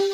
राम 0.00 0.08
राम। 0.08 0.12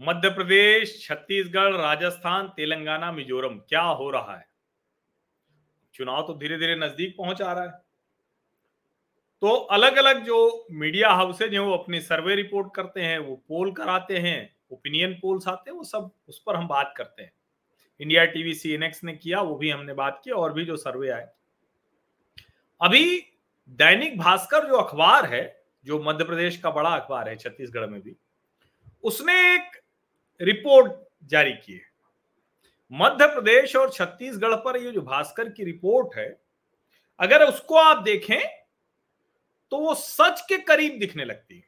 मध्य 0.00 0.30
प्रदेश, 0.30 1.06
छत्तीसगढ़, 1.06 1.74
राजस्थान, 1.74 2.48
तेलंगाना, 2.48 3.12
मिजोरम, 3.12 3.58
क्या 3.58 3.82
हो 3.82 4.10
रहा 4.10 4.36
है? 4.36 4.48
चुनाव 5.94 6.26
तो 6.26 6.34
धीरे 6.34 6.58
धीरे 6.58 6.76
नज़दीक 6.76 7.16
पहुँच 7.18 7.42
आ 7.42 7.52
रहा 7.52 7.64
है। 7.64 7.70
तो 9.40 9.48
अलग 9.50 9.96
अलग 9.96 10.24
जो 10.24 10.66
मीडिया 10.70 11.10
हाउसेज 11.10 11.52
हैं, 11.52 11.60
वो 11.60 11.76
अपनी 11.76 12.00
सर्वे 12.00 12.34
रिपोर्ट 12.34 12.74
करते 12.74 13.02
हैं, 13.02 13.18
वो 13.18 13.36
पोल 13.36 13.72
कराते 13.72 14.18
हैं 14.18 14.55
ओपिनियन 14.76 15.12
पोल्स 15.14 15.48
आते 15.48 15.70
हैं, 15.70 15.76
वो 15.78 15.84
सब 15.84 16.10
उस 16.28 16.42
पर 16.46 16.56
हम 16.56 16.68
बात 16.68 16.94
करते 16.96 17.22
हैं। 17.22 17.32
इंडिया 18.00 18.24
टीवी 18.24 18.54
सीएनएक्स 18.54 19.04
ने 19.04 19.12
किया, 19.12 19.40
वो 19.40 19.54
भी 19.56 19.70
हमने 19.70 19.92
बात 19.94 20.20
की, 20.24 20.30
और 20.30 20.52
भी 20.52 20.64
जो 20.64 20.76
सर्वे 20.76 21.08
आए। 21.08 21.28
अभी 22.80 23.32
दैनिक 23.68 24.18
भास्कर 24.18 24.66
जो 24.66 24.74
अखबार 24.74 25.26
है, 25.26 25.44
जो 25.84 26.02
मध्य 26.02 26.24
प्रदेश 26.24 26.56
का 26.56 26.70
बड़ा 26.70 26.90
अखबार 26.90 27.28
है, 27.28 27.36
छत्तीसगढ़ 27.36 27.86
में 27.86 28.00
भी, 28.00 28.16
उसने 29.04 29.34
एक 29.54 29.80
रिपोर्ट 30.40 30.92
जारी 31.24 31.52
की 31.52 31.72
है। 31.72 31.84
मध्य 32.92 33.26
प्रदेश 33.26 33.76
और 33.76 33.92
छत्तीसगढ़ 33.92 34.54
पर 34.54 34.76
ये 34.76 34.90
जो 34.92 35.02
भास्कर 35.02 35.48
की 35.48 35.64
रिपोर्ट 35.64 36.16
है, 36.16 36.28
अगर 37.20 37.44
उसको 37.44 37.74
आप 37.74 38.02
देखें 38.02 38.40
तो 39.72 39.78
वो 39.78 39.94
सच 39.94 40.40
के 40.40 40.56
करीब 40.58 40.98
दिखने 40.98 41.24
लगती 41.24 41.56
है। 41.56 41.64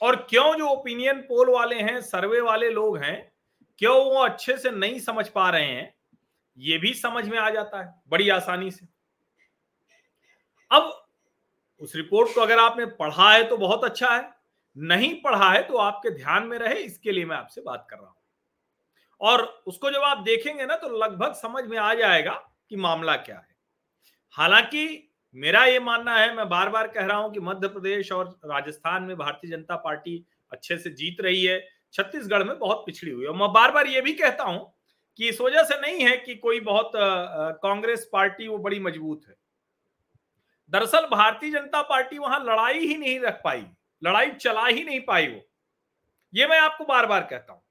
और 0.00 0.16
क्यों 0.30 0.54
जो 0.54 0.68
ओपिनियन 0.68 1.20
पोल 1.20 1.50
वाले 1.50 1.76
हैं 1.76 2.00
सर्वे 2.02 2.40
वाले 2.40 2.70
लोग 2.70 2.98
हैं, 2.98 3.32
क्यों 3.78 3.96
वो 4.04 4.20
अच्छे 4.20 4.56
से 4.56 4.70
नहीं 4.70 4.98
समझ 5.00 5.26
पा 5.28 5.48
रहे 5.50 5.66
हैं, 5.66 5.94
ये 6.58 6.78
भी 6.78 6.92
समझ 6.94 7.26
में 7.28 7.38
आ 7.38 7.48
जाता 7.50 7.80
है, 7.80 7.94
बड़ी 8.08 8.28
आसानी 8.28 8.70
से। 8.70 8.86
अब 10.70 11.06
उस 11.80 11.94
रिपोर्ट 11.96 12.34
को 12.34 12.40
अगर 12.40 12.58
आपने 12.58 12.86
पढ़ा 12.86 13.30
है 13.32 13.44
तो 13.44 13.56
बहुत 13.56 13.84
अच्छा 13.84 14.08
है, 14.08 14.28
नहीं 14.76 15.14
पढ़ा 15.22 15.50
है 15.50 15.62
तो 15.62 15.76
आपके 15.76 16.10
ध्यान 16.10 16.46
में 16.46 16.58
रहे, 16.58 16.74
इसके 16.74 17.12
लिए 17.12 17.24
मैं 17.24 17.36
आपसे 17.36 17.60
बात 17.60 17.86
कर 17.90 17.96
रहा 17.96 18.06
हूँ। 18.06 18.16
और 19.20 19.42
उसको 19.66 19.90
जब 19.90 20.02
आप 20.02 20.18
देखेंगे 20.18 20.66
ना 20.66 20.76
तो 20.76 20.88
लगभग 20.98 21.32
समझ 21.32 21.64
में 21.64 21.76
आ 21.78 21.92
जाएगा 21.94 22.32
कि 22.70 22.76
मामला 22.76 23.16
क्या 23.16 23.36
है। 23.36 23.54
हालाँकि 24.34 24.86
मेरा 25.34 25.64
ये 25.64 25.78
मानना 25.80 26.16
है, 26.16 26.34
मैं 26.36 26.48
बार 26.48 26.68
बार 26.70 26.86
कह 26.88 27.06
रहा 27.06 27.16
हूँ 27.16 27.32
कि 27.32 27.40
मध्य 27.40 27.68
प्रदेश 27.68 28.12
और 28.12 28.28
राजस्थान 28.46 29.02
में 29.02 29.16
भारतीय 29.16 29.50
जनता 29.50 29.76
पार्टी 29.76 30.24
अच्छे 30.52 30.76
से 30.78 30.90
जीत 30.92 31.20
रही 31.20 31.44
है। 31.44 31.60
छत्तीसगढ़ 31.94 32.42
में 32.44 32.58
बहुत 32.58 32.82
पिछड़ी 32.86 33.10
हुई 33.10 33.24
है। 33.24 33.32
मैं 33.32 33.52
बार 33.52 33.72
बार 33.72 33.86
ये 33.86 34.00
भी 34.00 34.12
कहता 34.14 34.44
हूँ 34.44 34.72
कि 35.18 35.28
इस 35.28 35.40
वजह 35.40 35.62
से 35.62 35.80
नहीं 35.80 36.00
है 36.00 36.16
कि 36.16 36.34
कोई 36.36 36.60
बहुत 36.62 36.92
कांग्रेस 37.62 38.08
पार्टी 38.12 38.48
वो 38.48 38.58
बड़ी 38.58 38.80
मज़बूत 38.80 39.24
है। 39.28 39.34
दरअसल 40.72 41.06
भारतीय 41.06 41.50
जनता 41.50 41.82
पार्टी 41.82 42.18
वहाँ 42.18 42.38
लड़ाई 42.40 42.78
ही 42.78 42.96
नहीं 42.96 43.18
रख 43.20 43.40
पाई, 43.44 43.64
लड़ाई 44.02 44.30
चला 44.32 44.66
ही 44.66 44.84
नहीं 44.84 45.00
पाई 45.00 45.26
वो। 45.28 45.40
ये 46.32 46.46
मैं 46.46 46.58
आपको 46.60 46.84
बार 46.84 47.06
बार 47.06 47.26
कहता 47.30 47.52
हूँ। 47.52 47.62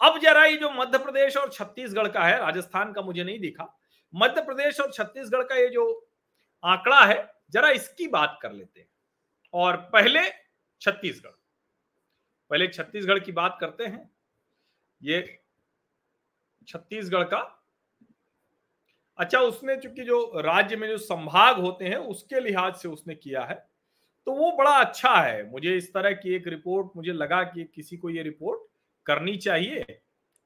अब 0.00 0.18
जरा 0.20 0.44
ये 0.44 0.56
जो 0.56 0.70
मध्य 0.70 0.98
प्रदेश 0.98 1.36
और 1.36 1.50
छत्तीसगढ़ 1.50 2.08
का 2.08 2.24
है, 2.24 2.38
राजस्थान 2.38 2.92
का 2.92 3.02
मुझे 3.02 3.24
नहीं 3.24 3.38
दिखा। 3.40 3.74
मध्य 4.14 4.40
प्रदेश 4.42 4.80
और 4.80 4.90
छत्तीसगढ़ 4.92 5.42
का 5.42 5.54
ये 5.54 5.68
जो 5.68 6.03
आंकड़ा 6.64 7.04
है, 7.04 7.34
जरा 7.50 7.70
इसकी 7.70 8.06
बात 8.06 8.38
कर 8.42 8.52
लेते 8.52 8.80
हैं। 8.80 8.88
और 9.54 9.76
पहले 9.76 10.20
छत्तीसगढ़। 10.80 11.30
पहले 12.50 12.68
छत्तीसगढ़ 12.68 13.18
की 13.18 13.32
बात 13.32 13.58
करते 13.60 13.84
हैं। 13.84 14.10
ये 15.02 15.40
छत्तीसगढ़ 16.68 17.24
का 17.24 17.60
अच्छा 19.18 19.38
उसने 19.40 19.76
चूँकि 19.76 20.04
जो 20.04 20.32
राज्य 20.40 20.76
में 20.76 20.88
जो 20.88 20.98
संभाग 20.98 21.60
होते 21.60 21.84
हैं, 21.84 21.96
उसके 21.96 22.40
लिहाज 22.40 22.76
से 22.76 22.88
उसने 22.88 23.14
किया 23.14 23.44
है। 23.44 23.70
तो 24.26 24.32
वो 24.32 24.52
बड़ा 24.52 24.70
अच्छा 24.70 25.14
है। 25.14 25.50
मुझे 25.50 25.76
इस 25.76 25.94
तरह 25.94 26.12
की 26.12 26.34
एक 26.34 26.48
रिपोर्ट, 26.48 26.92
मुझे 26.96 27.12
लगा 27.12 27.42
कि 27.42 27.64
किसी 27.64 27.96
को 27.96 28.10
ये 28.10 28.22
रिपोर्ट 28.22 28.60
करनी 29.06 29.36
चाहिए। 29.36 30.00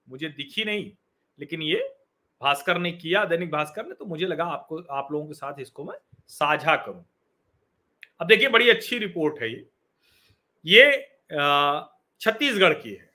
मुझे 0.08 0.28
दिखी 0.28 0.64
नहीं, 0.64 0.92
लेकिन 1.38 1.62
ये 1.62 1.97
भास्कर 2.40 2.78
ने 2.78 2.90
किया, 2.92 3.24
दैनिक 3.24 3.50
भास्कर 3.50 3.86
ने 3.86 3.94
तो 3.94 4.04
मुझे 4.04 4.26
लगा 4.26 4.44
आपको, 4.46 4.82
आप 4.82 5.08
लोगों 5.12 5.26
के 5.26 5.34
साथ 5.34 5.60
इसको 5.60 5.84
मैं 5.84 5.96
साझा 6.28 6.76
करूँ। 6.76 7.04
अब 8.20 8.26
देखिए, 8.26 8.48
बड़ी 8.48 8.70
अच्छी 8.70 8.98
रिपोर्ट 8.98 9.40
है 9.42 9.50
ये। 9.50 9.68
ये 10.64 11.06
छत्तीसगढ़ 12.20 12.72
की 12.74 12.90
है। 12.90 13.10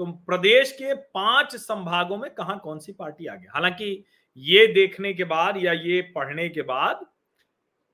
तो 0.00 0.06
प्रदेश 0.26 0.72
के 0.72 0.94
पाँच 0.94 1.54
संभागों 1.56 2.16
में 2.16 2.30
कहा 2.30 2.54
कौन 2.56 2.78
सी 2.78 2.92
पार्टी 2.92 3.26
आ 3.26 3.34
गई 3.34 3.46
हालाँकि 3.46 4.04
ये 4.38 4.66
देखने 4.66 5.12
के 5.14 5.24
बाद 5.24 5.56
या 5.56 5.72
ये 5.72 6.00
पढ़ने 6.14 6.48
के 6.48 6.62
बाद 6.62 7.06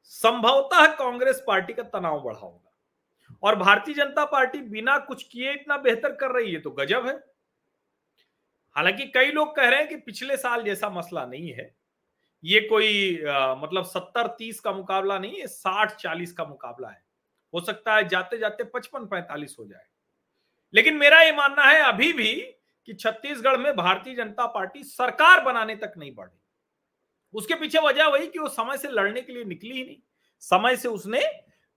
संभवतः 0.04 0.86
कांग्रेस 0.94 1.42
पार्टी 1.46 1.72
का 1.72 1.82
तनाव 1.84 2.20
बढ़ा 2.22 2.38
होगा। 2.38 3.38
और 3.42 3.56
भारतीय 3.56 3.94
जनता 3.94 4.25
पार्टी 4.25 4.58
बिना 4.60 4.96
कुछ 4.98 5.22
किए 5.22 5.52
इतना 5.52 5.76
बेहतर 5.78 6.12
कर 6.14 6.31
रही 6.32 6.52
है 6.52 6.60
तो 6.60 6.70
गजब 6.72 7.06
है। 7.06 7.14
हालाँकि 8.77 9.07
कई 9.07 9.27
लोग 9.27 9.57
कह 9.57 9.69
रहे 9.69 9.79
हैं 9.79 9.89
कि 9.89 9.97
पिछले 9.97 10.37
साल 10.37 10.62
जैसा 10.62 10.91
मसला 10.91 11.27
नहीं 11.27 11.51
है। 11.53 11.75
ये 12.45 12.61
कोई 12.61 13.25
आ, 13.25 13.55
मतलब 13.55 13.85
सत्तर 13.85 14.27
तीस 14.27 14.61
का 14.61 14.73
मुकाबला 14.73 15.19
नहीं 15.19 15.41
है 15.41 15.47
साठ 15.47 15.97
चालीस 15.97 16.33
का 16.33 16.45
मुकाबला 16.45 16.89
है। 16.89 17.05
हो 17.55 17.61
सकता 17.61 17.97
है 17.97 18.09
जाते 18.09 18.39
जाते 18.39 18.65
पचपन 18.65 19.07
पैंतालीस 19.07 19.57
हो 19.59 19.65
जाए। 19.65 19.87
लेकिन 20.75 20.95
मेरा 20.95 21.21
ये 21.23 21.33
मानना 21.33 21.62
है 21.62 21.81
अभी 21.81 22.12
भी 22.12 22.35
कि 22.87 22.95
छत्तीसगढ़ 22.95 23.57
में 23.57 23.77
भारतीय 23.77 24.15
जनता 24.15 24.47
पार्टी 24.47 24.85
सरकार 24.85 25.41
बनाने 25.41 25.77
तक 25.77 25.93
नहीं 25.99 26.15
बढ़ी। 26.15 26.41
उसके 27.35 27.55
पीछे 27.55 27.79
वजह 27.79 28.06
वही 28.06 28.27
कि 28.27 28.39
वो 28.39 28.49
समय 28.49 28.79
से 28.79 28.89
लड़ने 28.89 29.23
के 29.23 29.33
लिए 29.33 29.45
निकली 29.45 29.73
ही 29.73 29.85
नहीं। 29.85 29.97
समय 30.41 30.77
से 30.77 30.89
उसने 30.89 31.23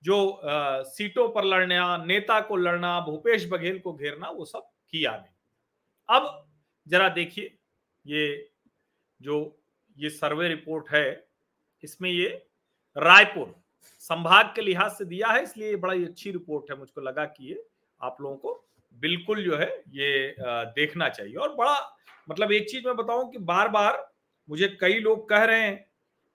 जो 0.04 0.30
आ, 0.30 0.84
सीटों 0.84 1.30
पर 1.30 1.44
लड़ना 1.44 1.98
नेता 1.98 2.42
को 2.42 2.56
लड़ना 2.56 3.00
भूपेश 3.00 3.50
बघेल 3.50 3.80
को 3.80 3.94
घेरना 3.94 4.30
वो 4.30 4.46
सब 4.46 4.70
किया 4.90 5.12
नहीं। 5.12 5.34
अब 6.10 6.47
जरा 6.88 7.10
देखिए, 7.10 7.58
ये 8.06 8.50
जो 9.20 9.60
ये 9.98 10.10
सर्वे 10.10 10.48
रिपोर्ट 10.48 10.90
है, 10.92 11.28
इसमें 11.84 12.10
ये 12.10 12.28
रायपुर 12.96 13.56
संभाग 14.02 14.54
के 14.56 14.62
लिहाज 14.62 14.92
से 14.92 15.06
दिया 15.06 15.28
है, 15.28 15.42
इसलिए 15.44 15.76
बड़ा 15.76 15.94
ही 15.94 16.06
अच्छी 16.06 16.32
रिपोर्ट 16.32 16.72
है, 16.72 16.78
मुझको 16.78 17.02
लगा 17.02 17.26
कि 17.26 17.50
ये 17.50 17.64
आप 18.02 18.18
लोगों 18.22 18.38
को 18.38 18.64
बिल्कुल 18.96 19.44
जो 19.44 19.58
है 19.58 19.68
ये 19.90 20.36
देखना 20.40 21.10
चाहिए। 21.10 21.36
और 21.36 21.56
बड़ा 21.56 21.76
मतलब 22.30 22.52
एक 22.52 22.70
चीज़ 22.70 22.86
मैं 22.86 22.96
बताऊँ 22.96 23.30
कि 23.32 23.38
बार 23.40 23.70
बार 23.70 24.06
मुझे 24.50 24.68
कई 24.82 25.00
लोग 25.00 25.28
कह 25.30 25.44
रहे 25.44 25.62
हैं, 25.62 25.86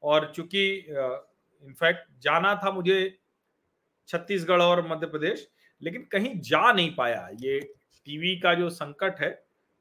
और 0.02 0.32
चूँकि 0.36 0.69
इनफैक्ट 0.78 2.06
जाना 2.22 2.54
था 2.64 2.70
मुझे 2.70 3.19
छत्तीसगढ़ 4.08 4.62
और 4.62 4.86
मध्य 4.88 5.06
प्रदेश, 5.06 5.48
लेकिन 5.82 6.04
कहीं 6.12 6.34
जा 6.40 6.72
नहीं 6.72 6.94
पाया। 6.94 7.28
ये 7.34 7.58
टीवी 8.06 8.36
का 8.40 8.54
जो 8.54 8.70
संकट 8.70 9.20
है 9.20 9.30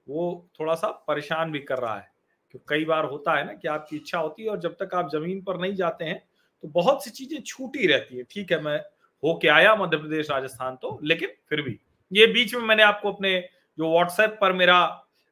वो 0.07 0.47
थोड़ा 0.59 0.75
सा 0.75 0.88
परेशान 1.07 1.51
भी 1.51 1.59
कर 1.62 1.79
रहा 1.79 1.95
है। 1.95 2.09
क्योंकि 2.51 2.66
कई 2.69 2.85
बार 2.85 3.06
होता 3.06 3.38
है 3.38 3.45
ना 3.45 3.53
कि 3.53 3.67
आपकी 3.67 3.95
इच्छा 3.95 4.19
होती 4.19 4.44
है 4.44 4.50
और 4.50 4.59
जब 4.59 4.75
तक 4.75 4.95
आप 4.95 5.09
ज़मीन 5.12 5.41
पर 5.44 5.59
नहीं 5.62 5.75
जाते 5.75 6.06
हैं 6.06 6.17
तो 6.63 6.67
बहुत 6.69 7.03
सी 7.03 7.09
चीज़ें 7.12 7.41
छूटी 7.41 7.88
रहती 7.88 8.17
है। 8.17 8.23
ठीक 8.23 8.51
है, 8.51 8.62
मैं 8.62 8.78
होके 9.23 9.47
आया 9.50 9.75
मध्य 9.75 9.97
प्रदेश, 9.97 10.29
राजस्थान 10.31 10.75
तो 10.75 11.00
लेकिन 11.03 11.29
फिर 11.50 11.62
भी। 11.62 11.79
ये 12.12 12.28
बीच 12.28 12.53
में 12.56 12.62
मैंने 12.63 12.84
आपको 12.84 13.12
अपने 13.12 13.39
जो 13.78 13.91
व्हाट्सएप 13.91 14.38
पर 14.41 14.53
मेरा 14.53 14.79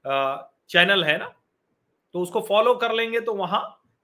चैनल 0.06 1.04
है 1.04 1.18
ना 1.18 1.34
तो 2.16 2.22
उसको 2.22 2.42
फॉलो 2.42 2.74
कर 2.76 2.94
लेंगे 2.94 3.20
तो 3.20 3.34
वहाँ 3.36 3.62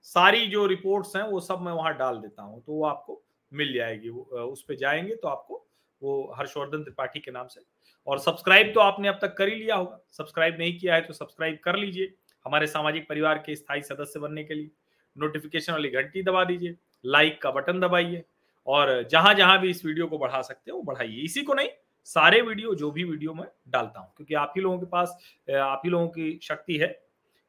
सारी 0.07 0.45
जो 0.47 0.65
रिपोर्ट्स 0.67 1.15
हैं, 1.15 1.23
वो 1.23 1.39
सब 1.39 1.61
मैं 1.61 1.71
वहाँ 1.71 1.93
डाल 1.97 2.17
देता 2.17 2.43
हूँ। 2.43 2.61
तो 2.63 2.73
वो 2.73 2.85
आपको 2.85 3.21
मिल 3.51 3.73
जाएगी। 3.73 4.09
उस 4.09 4.63
पर 4.63 4.75
जाएँगे 4.75 5.15
तो 5.15 5.27
आपको 5.27 5.65
वो 6.01 6.33
हर्षवर्धन 6.37 6.83
त्रिपाठी 6.83 7.19
के 7.19 7.31
नाम 7.31 7.47
से। 7.47 7.61
और 8.07 8.19
सब्सक्राइब 8.19 8.71
तो 8.73 8.79
आपने 8.79 9.07
अब 9.07 9.19
तक 9.21 9.35
कर 9.37 9.49
ही 9.49 9.55
लिया 9.55 9.75
होगा। 9.75 9.99
सब्सक्राइब 10.11 10.57
नहीं 10.59 10.77
किया 10.79 10.95
है 10.95 11.01
तो 11.01 11.13
सब्सक्राइब 11.13 11.59
कर 11.63 11.75
लीजिए 11.75 12.13
हमारे 12.45 12.67
सामाजिक 12.67 13.07
परिवार 13.09 13.37
के 13.37 13.55
स्थायी 13.55 13.81
सदस्य 13.83 14.19
बनने 14.19 14.43
के 14.43 14.53
लिए। 14.53 14.69
नोटिफिकेशन 15.15 15.73
वाली 15.73 15.89
घंटी 15.91 16.23
दबा 16.23 16.43
दीजिए 16.43 16.75
लाइक 17.03 17.41
का 17.41 17.51
बटन 17.51 17.79
दबाइए, 17.79 18.23
और 18.67 19.01
जहाँ 19.11 19.33
जहाँ 19.33 19.59
भी 19.61 19.69
इस 19.69 19.85
वीडियो 19.85 20.07
को 20.07 20.17
बढ़ा 20.17 20.41
सकते 20.41 20.71
हैं, 20.71 20.83
बढ़ाइए। 20.85 21.21
इसी 21.21 21.43
को 21.43 21.53
नहीं, 21.53 21.69
सारे 22.07 22.41
वीडियो, 22.41 22.73
जो 22.75 22.89
भी 22.91 23.03
वीडियो 23.03 23.33
मैं 23.33 23.47
डालता 23.69 23.99
हूँ, 23.99 24.11
क्योंकि 24.17 24.33
आप 24.33 24.53
ही 24.55 24.61
लोगों 24.61 24.79
के 24.79 24.85
पास, 24.85 25.17
आप 25.49 25.81
ही 25.85 25.91
लोगों 25.91 26.07
की 26.07 26.39
शक्ति 26.43 26.77
है। 26.77 26.99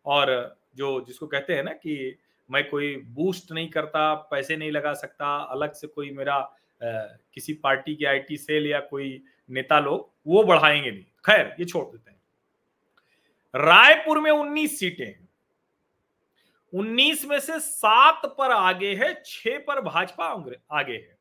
और 0.06 0.58
जो, 0.76 1.00
जिसको 1.00 1.26
कहते 1.26 1.54
हैं 1.54 1.62
ना 1.62 1.72
कि 1.72 2.16
मैं 2.50 2.69
कोई 2.69 2.94
बूस्ट 3.10 3.52
नहीं 3.52 3.69
करता, 3.70 4.14
पैसे 4.31 4.56
नहीं 4.56 4.70
लगा 4.70 4.92
सकता, 4.94 5.37
अलग 5.37 5.72
से 5.72 5.87
कोई 5.87 6.10
मेरा 6.10 6.38
किसी 6.82 7.52
पार्टी 7.52 7.94
के 7.94 8.06
आईटी 8.06 8.37
सेल 8.37 8.67
या 8.67 8.81
कोई 8.81 9.23
नेता 9.50 9.81
लोग, 9.81 10.12
वो 10.26 10.44
बढ़ाएँगे 10.44 10.90
नहीं। 10.90 11.02
खैर, 11.02 11.56
ये 11.61 11.64
छोड़ 11.67 11.87
देते 11.87 12.11
हैं। 12.11 12.17
रायपुर 13.55 14.20
में 14.20 14.31
19 14.31 14.78
सीटें। 14.78 15.06
हैं 15.06 15.28
19 16.75 17.25
में 17.25 17.40
से 17.40 17.61
सात 17.61 18.23
पर 18.38 18.50
आगे 18.50 18.94
है, 18.94 19.23
छह 19.26 19.58
पर 19.58 19.81
भाजपा 19.81 20.25
आगे 20.70 20.93
है। 20.93 21.19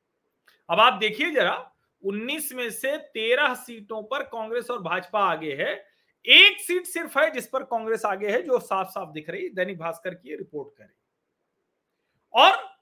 अब 0.70 0.80
आप 0.80 0.94
देखिए 0.94 1.32
जरा 1.32 1.72
19 2.04 2.54
में 2.54 2.70
से 2.70 2.98
13 2.98 3.54
सीटों 3.54 4.04
पर 4.04 4.24
कांग्रेस 4.24 4.70
और 4.70 4.82
भाजपा 4.82 5.20
आगे 5.20 5.56
है। 5.56 5.86
एक 6.26 6.60
सीट 6.60 6.86
सिर्फ़ 6.86 7.20
है 7.20 7.32
जिस 7.32 7.48
पर 7.48 7.64
कांग्रेस 7.64 8.06
आगे 8.06 8.30
है, 8.30 8.42
जो 8.42 8.60
साफ़ 8.60 8.88
साफ़ 8.88 9.10
दिख 9.10 9.30
रही 9.30 9.50
दैनिक 9.50 9.78
भास्कर 9.78 10.14
की 10.14 10.36
रिपोर्ट 10.36 10.78
कर। 10.78 10.90
और 12.34 12.75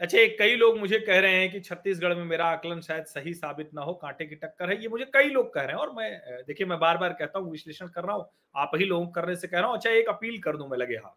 अच्छा 0.00 0.18
कई 0.38 0.54
लोग 0.56 0.78
मुझे 0.78 0.98
कह 0.98 1.18
रहे 1.20 1.34
हैं 1.34 1.50
कि 1.50 1.60
छत्तीसगढ़ 1.60 2.14
में 2.14 2.24
मेरा 2.24 2.44
आकलन 2.46 2.80
शायद 2.80 3.04
सही 3.04 3.32
साबित 3.34 3.70
ना 3.74 3.82
हो, 3.82 3.92
कांटे 3.94 4.24
की 4.26 4.34
टक्कर 4.34 4.70
है। 4.70 4.80
ये 4.82 4.88
मुझे 4.88 5.04
कई 5.14 5.28
लोग 5.28 5.52
कह 5.54 5.60
रहे 5.60 5.72
हैं 5.72 5.80
और 5.80 5.92
मैं 5.92 6.44
देखिए, 6.46 6.66
मैं 6.66 6.78
बार 6.78 6.96
बार 6.98 7.12
कहता 7.12 7.38
हूँ, 7.38 7.50
विश्लेषण 7.50 7.88
कर 7.88 8.04
रहा 8.04 8.16
हूँ, 8.16 8.26
आप 8.54 8.70
ही 8.74 8.84
लोगों 8.84 9.06
करने 9.08 9.36
से 9.36 9.48
कह 9.48 9.58
रहा 9.58 9.68
हूँ। 9.68 9.76
अच्छा 9.76 9.90
एक 9.90 10.08
अपील 10.08 10.38
कर 10.38 10.56
दू 10.56 10.66
मैं 10.66 10.78
लगे 10.78 10.94
हाथ। 10.96 11.14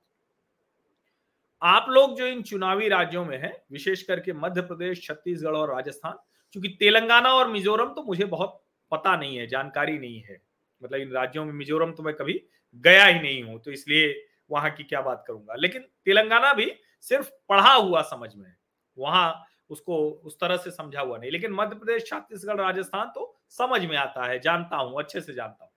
आप 1.61 1.85
लोग 1.89 2.15
जो 2.17 2.25
इन 2.27 2.41
चुनावी 2.43 2.87
राज्यों 2.89 3.25
में 3.25 3.37
हैं, 3.37 3.53
विशेष 3.71 4.01
करके 4.03 4.33
मध्य 4.35 4.61
प्रदेश, 4.61 5.05
छत्तीसगढ़ 5.07 5.55
और 5.55 5.73
राजस्थान 5.73 6.17
क्योंकि 6.55 6.69
तेलंगाना 6.79 7.33
और 7.33 7.47
मिजोरम 7.47 7.93
तो 7.93 8.03
मुझे 8.03 8.25
बहुत 8.25 8.61
पता 8.91 9.15
नहीं 9.15 9.37
है, 9.37 9.47
जानकारी 9.47 9.97
नहीं 9.99 10.21
है। 10.21 10.41
मतलब 10.81 10.99
इन 10.99 11.11
राज्यों 11.11 11.45
में 11.45 11.53
मिजोरम 11.53 11.91
तो 11.91 12.03
मैं 12.03 12.13
कभी 12.13 12.41
गया 12.85 13.05
ही 13.05 13.19
नहीं 13.19 13.43
हूँ 13.43 13.59
तो 13.61 13.71
इसलिए 13.71 14.13
वहाँ 14.49 14.69
की 14.71 14.83
क्या 14.83 15.01
बात 15.01 15.23
करूँगा। 15.27 15.55
लेकिन 15.55 15.81
तेलंगाना 16.05 16.53
भी 16.53 16.71
सिर्फ़ 17.05 17.29
पढ़ा 17.49 17.73
हुआ 17.73 18.01
समझ 18.03 18.29
में 18.35 18.51
वहाँ 18.97 19.45
उसको 19.69 19.97
उस 20.23 20.39
तरह 20.39 20.57
से 20.57 20.71
समझा 20.71 21.01
हुआ 21.01 21.17
नहीं। 21.17 21.31
लेकिन 21.31 21.51
मध्य 21.53 21.75
प्रदेश 21.75 22.05
छत्तीसगढ़ 22.07 22.57
राजस्थान 22.57 23.11
तो 23.15 23.33
समझ 23.49 23.81
में 23.81 23.95
आता 23.97 24.25
है 24.25 24.39
जानता 24.39 24.77
हूँ 24.77 24.99
अच्छे 24.99 25.21
से 25.21 25.33
जानता 25.33 25.63
हूँ। 25.63 25.71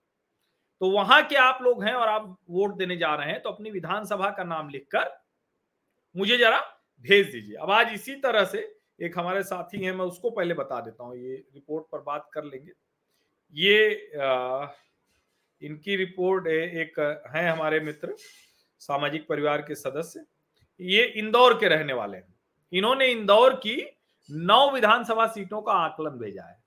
तो 0.81 0.91
वहाँ 0.91 1.23
के 1.23 1.37
आप 1.37 1.59
लोग 1.63 1.83
हैं 1.85 1.93
और 1.95 2.09
आप 2.09 2.37
वोट 2.51 2.77
देने 2.77 2.97
जा 2.97 3.15
रहे 3.15 3.31
हैं 3.31 3.41
तो 3.43 3.51
अपनी 3.51 3.71
विधानसभा 3.71 4.31
का 4.31 4.45
नाम 4.45 4.69
लिखकर 4.69 5.11
मुझे 6.15 6.37
जरा 6.39 6.61
भेज 7.05 7.27
दीजिए। 7.27 7.57
अब 7.57 7.71
आज 7.71 7.93
इसी 7.95 8.15
तरह 8.21 8.45
से 8.45 8.59
एक 9.01 9.19
हमारे 9.19 9.43
साथी 9.43 9.85
हैं 9.85 9.93
मैं 9.93 10.05
उसको 10.07 10.31
पहले 10.31 10.55
बता 10.55 10.81
देता 10.81 11.05
हूँ 11.05 11.17
ये 11.17 11.35
रिपोर्ट 11.55 11.85
पर 11.93 12.01
बात 12.03 12.31
कर 12.35 12.45
लेंगे। 12.45 12.73
ये 13.55 14.17
आ, 14.17 14.67
इनकी 15.63 15.97
रिपोर्ट 15.97 16.47
एक 16.47 16.99
है 17.35 17.49
हमारे 17.49 17.81
मित्र 17.81 18.15
सामाजिक 18.81 19.27
परिवार 19.29 19.63
के 19.63 19.75
सदस्य। 19.75 20.25
ये 20.81 21.05
इंदौर 21.05 21.55
के 21.55 21.69
रहने 21.69 21.93
वाले 21.93 22.17
हैं। 22.17 22.35
इन्होंने 22.73 23.07
इंदौर 23.07 23.55
की 23.57 23.77
नौ 24.29 24.71
विधानसभा 24.71 25.27
सीटों 25.27 25.61
का 25.63 25.73
आकलन 25.75 26.19
भेजा 26.19 26.43
है। 26.43 26.59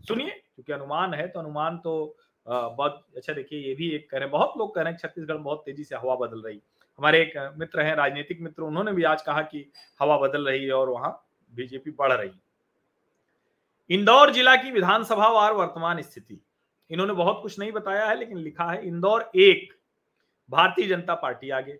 सुनिए, 0.00 0.30
क्योंकि 0.30 0.72
अनुमान 0.72 1.14
है 1.14 1.26
तो 1.28 1.40
अनुमान 1.40 1.78
तो 1.78 2.16
बहुत 2.46 3.04
अच्छा 3.16 3.32
देखिए, 3.32 3.58
ये 3.60 3.74
भी 3.74 3.90
एक 3.90 4.08
कह 4.10 4.18
रहे 4.18 4.28
बहुत 4.28 4.52
लोग 4.58 4.74
कह 4.74 4.82
रहे 4.82 4.92
हैं 4.92 4.98
छत्तीसगढ़ 4.98 5.36
बहुत 5.36 5.62
तेज़ी 5.66 5.84
से 5.84 5.96
हवा 5.96 6.14
बदल 6.16 6.42
रही। 6.42 6.60
हमारे 6.98 7.20
एक 7.22 7.54
मित्र 7.58 7.80
हैं, 7.80 7.94
राजनीतिक 7.96 8.40
मित्र, 8.40 8.62
उन्होंने 8.62 8.92
भी 8.92 9.02
आज 9.04 9.22
कहा 9.22 9.42
कि 9.42 9.64
हवा 10.00 10.18
बदल 10.18 10.46
रही 10.46 10.64
है 10.64 10.72
और 10.72 10.88
वहाँ 10.90 11.10
बीजेपी 11.54 11.90
बढ़ 11.92 12.12
रही 12.12 12.30
इंदौर 13.90 14.30
जिला 14.32 14.54
की 14.56 14.70
विधानसभा 14.70 15.28
वार 15.28 15.52
वर्तमान 15.52 16.00
स्थिति। 16.02 16.38
इन्होंने 16.90 17.12
बहुत 17.14 17.38
कुछ 17.42 17.58
नहीं 17.58 17.72
बताया 17.72 18.06
है, 18.06 18.18
लेकिन 18.18 18.38
लिखा 18.38 18.64
है, 18.64 18.86
इंदौर 18.86 19.30
एक, 19.36 19.72
भारतीय 20.50 20.86
जनता 20.88 21.14
पार्टी 21.16 21.50
आगे। 21.50 21.78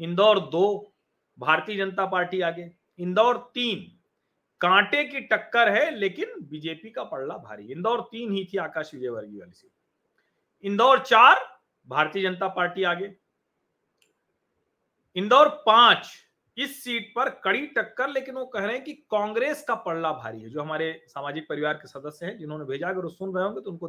इंदौर 0.00 0.38
दो, 0.40 0.92
भारतीय 1.38 1.76
जनता 1.76 2.06
पार्टी 2.06 2.40
आगे। 2.42 2.70
इंदौर 2.98 3.36
तीन, 3.54 3.90
कांटे 4.60 5.04
की 5.04 5.20
टक्कर 5.22 5.68
है, 5.68 5.90
लेकिन 5.90 6.34
बीजेपी 6.42 6.90
का 6.90 7.04
पड़ला 7.04 7.36
भारी। 7.38 7.72
इंदौर 7.72 8.00
तीन 8.12 8.32
ही 8.32 8.44
थी 8.44 8.58
आकाश 8.58 8.90
विजयवर्गीय 8.94 9.40
वाली 9.40 9.52
सीट। 9.52 9.70
इंदौर 10.64 10.98
चार, 10.98 11.44
भारतीय 11.88 12.22
जनता 12.22 12.48
पार्टी 12.48 12.82
आगे। 12.84 13.14
इंदौर 15.16 15.48
पाँच, 15.66 16.10
इस 16.56 16.82
सीट 16.84 17.12
पर 17.16 17.28
कड़ी 17.44 17.66
टक्कर, 17.68 18.08
लेकिन 18.08 18.34
वो 18.34 18.44
कह 18.46 18.64
रहे 18.64 18.74
हैं 18.74 18.84
कि 18.84 18.92
कांग्रेस 19.10 19.64
का 19.68 19.74
पड़ला 19.76 20.12
भारी 20.12 20.42
है। 20.42 20.50
जो 20.50 20.60
हमारे 20.62 20.92
सामाजिक 21.08 21.48
परिवार 21.48 21.74
के 21.74 21.88
सदस्य 21.88 22.26
हैं, 22.26 22.36
जिन्होंने 22.38 22.64
भेजा, 22.64 22.88
अगर 22.88 23.02
वो 23.02 23.08
सुन 23.08 23.34
रहे 23.34 23.44
होंगे 23.44 23.60
तो 23.60 23.70
उनको 23.70 23.88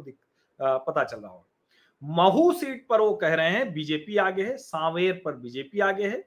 पता 0.60 1.04
चल 1.04 1.20
रहा 1.20 1.30
होगा। 1.30 1.48
महू 2.02 2.52
सीट 2.52 2.86
पर 2.88 3.00
वो 3.00 3.14
कह 3.14 3.34
रहे 3.34 3.50
हैं, 3.50 3.72
बीजेपी 3.72 4.16
आगे 4.16 4.42
है, 4.42 4.56
सांवेर 4.56 5.20
पर 5.24 5.32
बीजेपी 5.34 5.80
आगे 5.80 6.08
है, 6.08 6.22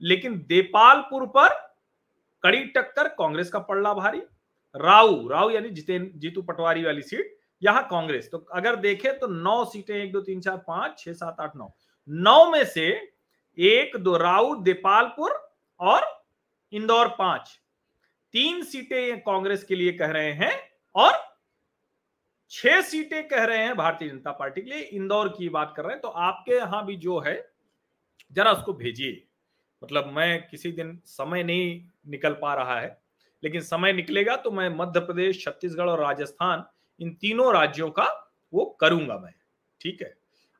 लेकिन 0.00 0.38
देपालपुर 0.48 1.26
पर 1.26 1.71
कड़ी 2.44 2.64
टक्कर, 2.66 3.08
कांग्रेस 3.08 3.50
का 3.50 3.58
पड़ला 3.60 3.94
भारी। 3.94 4.22
राउ 4.74 5.28
राउ 5.28 5.50
यानी 5.50 5.70
जितेन, 5.70 6.10
जीतू 6.16 6.42
पटवारी 6.42 6.84
वाली 6.84 7.02
सीट, 7.02 7.36
यहाँ 7.62 7.86
कांग्रेस। 7.88 8.28
तो 8.32 8.38
अगर 8.54 8.76
देखें 8.76 9.18
तो 9.18 9.26
नौ 9.26 9.64
सीटें, 9.64 9.94
एक, 9.94 10.12
दो, 10.12 10.20
तीन, 10.20 10.40
चार, 10.40 10.56
पाँच, 10.58 10.98
छह, 10.98 11.12
सात, 11.12 11.36
आठ, 11.40 11.56
नौ। 11.56 11.72
नौ 12.08 12.50
में 12.50 12.64
से 12.64 12.88
एक, 13.58 13.96
दो, 13.96 14.16
राउ, 14.16 14.54
देपालपुर 14.62 15.32
और 15.80 16.06
इंदौर 16.72 17.08
पाँच। 17.08 17.58
तीन 18.34 18.62
सीटें 18.64 19.20
कांग्रेस 19.20 19.64
के 19.64 19.74
लिए 19.74 19.92
कह 19.92 20.10
रहे 20.10 20.32
हैं 20.32 20.52
और 20.94 21.12
छह 22.52 22.80
सीटें 22.80 23.28
कह 23.28 23.44
रहे 23.44 23.58
हैं 23.58 23.76
भारतीय 23.76 24.08
जनता 24.08 24.32
पार्टी 24.32 24.62
के 24.62 24.70
लिए। 24.70 24.80
इंदौर 24.80 25.28
की 25.28 25.48
बात 25.48 25.72
कर 25.76 25.82
रहे 25.82 25.92
हैं 25.92 26.00
तो 26.00 26.08
आपके 26.08 26.54
यहाँ 26.54 26.84
भी 26.86 26.96
जो 26.96 27.18
है, 27.20 27.34
जरा 28.32 28.52
उसको 28.52 28.72
भेजिए। 28.72 29.22
मतलब 29.82 30.12
मैं 30.12 30.48
किसी 30.48 30.72
दिन 30.72 30.98
समय 31.06 31.42
नहीं 31.44 31.80
निकल 32.08 32.32
पा 32.32 32.54
रहा 32.54 32.78
है, 32.80 32.98
लेकिन 33.42 33.60
समय 33.60 33.92
निकलेगा 33.92 34.36
तो 34.36 34.50
मैं 34.50 34.68
मध्य 34.76 35.00
प्रदेश, 35.00 35.44
छत्तीसगढ़ 35.44 35.88
और 35.90 36.00
राजस्थान, 36.00 36.64
इन 37.00 37.14
तीनों 37.14 37.52
राज्यों 37.54 37.90
का 37.90 38.06
वो 38.52 38.64
करूँगा 38.80 39.18
मैं, 39.18 39.32
ठीक 39.80 40.02
है? 40.02 40.14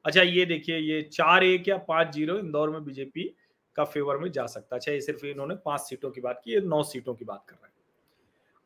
अच्छा 0.05 0.23
ये 0.23 0.45
देखिए, 0.47 0.79
ये 0.79 1.03
चार 1.03 1.45
एक 1.45 1.69
या 1.69 1.77
पाँच 1.79 2.13
ज़ीरो 2.15 2.39
इंदौर 2.39 2.71
में 2.71 2.85
बीजेपी 2.85 3.33
का 3.77 3.85
फेवर 3.85 4.17
में 4.19 4.31
जा 4.33 4.47
सकता 4.47 4.77
अच्छा 4.77 4.93
ये 4.93 5.01
सिर्फ़ 5.01 5.27
इन्होंने 5.27 5.55
पाँच 5.57 5.81
सीटों 5.81 6.11
की 6.11 6.21
बात 6.21 6.41
की, 6.45 6.53
ये 6.53 6.61
नौ 6.61 6.83
सीटों 6.83 7.15
की 7.15 7.25
बात 7.25 7.45
कर 7.49 7.55
रहे 7.55 7.67
हैं। 7.67 7.71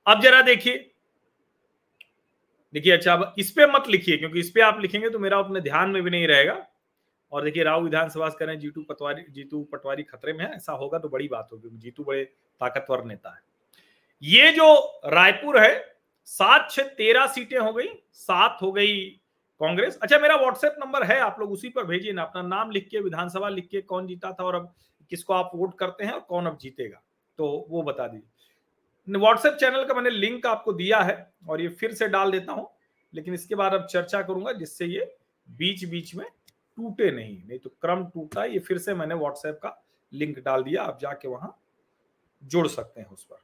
अब 0.07 0.23
जरा 0.23 0.41
देखिए 0.43 0.91
देखिए 2.75 2.93
अच्छा 2.93 3.13
अब 3.13 3.35
इस 3.39 3.51
पे 3.51 3.67
मत 3.67 3.89
लिखिए, 3.89 4.17
क्योंकि 4.17 4.41
इस 4.41 4.51
पे 4.51 4.61
आप 4.61 4.81
लिखेंगे 4.81 5.11
तो 5.11 5.19
मेरा 5.19 5.39
अपने 5.39 5.61
ध्यान 5.61 5.91
में 5.91 6.03
भी 6.03 6.11
नहीं 6.11 6.27
रहेगा। 6.29 6.55
और 7.37 7.45
देखिए, 7.45 7.63
राव 7.63 7.83
विधानसभा 7.85 8.29
से 8.29 8.37
करें 8.39 8.59
जीतू 8.59 8.83
पटवारी 8.83 9.25
जीतू 9.31 9.63
पटवारी 9.73 10.03
खतरे 10.05 10.33
में 10.33 10.45
है, 10.45 10.51
ऐसा 10.53 10.73
होगा 10.75 10.99
तो 10.99 11.09
बड़ी 11.09 11.29
बात 11.29 11.49
होगी। 11.53 11.77
जीतू 11.79 12.05
बड़े 12.05 12.25
ताकतवर 12.25 13.05
नेता 13.05 13.31
है। 13.31 13.41
ये 14.23 14.51
जो 14.53 15.01
रायपुर 15.07 15.59
है, 15.61 15.97
सात 16.29 16.71
छह 16.71 16.83
तेरह 16.95 17.27
सीटें 17.29 17.59
हो 17.59 17.73
गई, 17.73 17.89
सात 18.13 18.59
हो 18.63 18.71
गई 18.73 18.97
कांग्रेस। 19.61 19.99
अच्छा 20.03 20.19
मेरा 20.19 20.37
व्हाट्सएप 20.37 20.77
नंबर 20.79 21.05
है, 21.05 21.19
आप 21.21 21.37
लोग 21.41 21.53
उसी 21.53 21.69
पर 21.69 21.85
भेजिए 21.85 22.13
ना, 22.13 22.23
अपना 22.23 22.43
नाम 22.45 22.71
लिख 22.71 22.89
के 22.89 23.01
विधानसभा 23.01 23.49
लिख 23.49 23.69
के 23.69 23.81
कौन 23.83 24.07
जीता 24.07 24.33
था 24.33 24.45
और 24.45 24.55
अब 24.55 24.73
किसको 25.11 25.35
आप 25.35 25.51
वोट 25.55 25.79
करते 25.79 26.05
हैं 26.05 26.13
और 26.13 26.21
कौन 26.21 26.47
अब 26.47 26.59
जीतेगा 26.59 27.03
तो 27.39 27.67
वो 27.71 27.83
बता 27.83 28.07
दीजिए। 28.07 29.19
व्हाट्सएप 29.19 29.55
चैनल 29.55 29.85
का 29.85 29.95
मैंने 29.95 30.11
लिंक 30.11 30.47
आपको 30.47 30.73
दिया 30.73 31.01
है 31.01 31.17
और 31.49 31.61
ये 31.61 31.69
फिर 31.71 31.93
से 31.95 32.09
डाल 32.09 32.31
देता 32.31 32.53
हूँ, 32.53 32.69
लेकिन 33.13 33.35
इसके 33.35 33.55
बाद 33.55 33.75
अब 33.75 33.87
चर्चा 33.87 34.23
करूँगा, 34.23 34.53
जिससे 34.53 34.87
ये 34.87 35.15
बीच 35.49 35.85
बीच 35.85 36.15
में 36.15 36.27
टूटे 36.79 37.11
नहीं 37.11 37.37
नहीं 37.39 37.59
तो 37.59 37.71
क्रम 37.73 38.05
टूटा, 38.05 38.45
ये 38.45 38.59
फिर 38.59 38.79
से 38.79 38.95
मैंने 38.95 39.15
व्हाट्सएप 39.15 39.59
का 39.63 39.83
लिंक 40.13 40.39
डाल 40.39 40.63
दिया, 40.63 40.83
आप 40.83 40.99
जाके 41.01 41.29
वहाँ 41.29 41.57
जुड़ 42.43 42.67
सकते 42.69 43.01
हैं 43.01 43.09
उस 43.09 43.25
पर। 43.25 43.39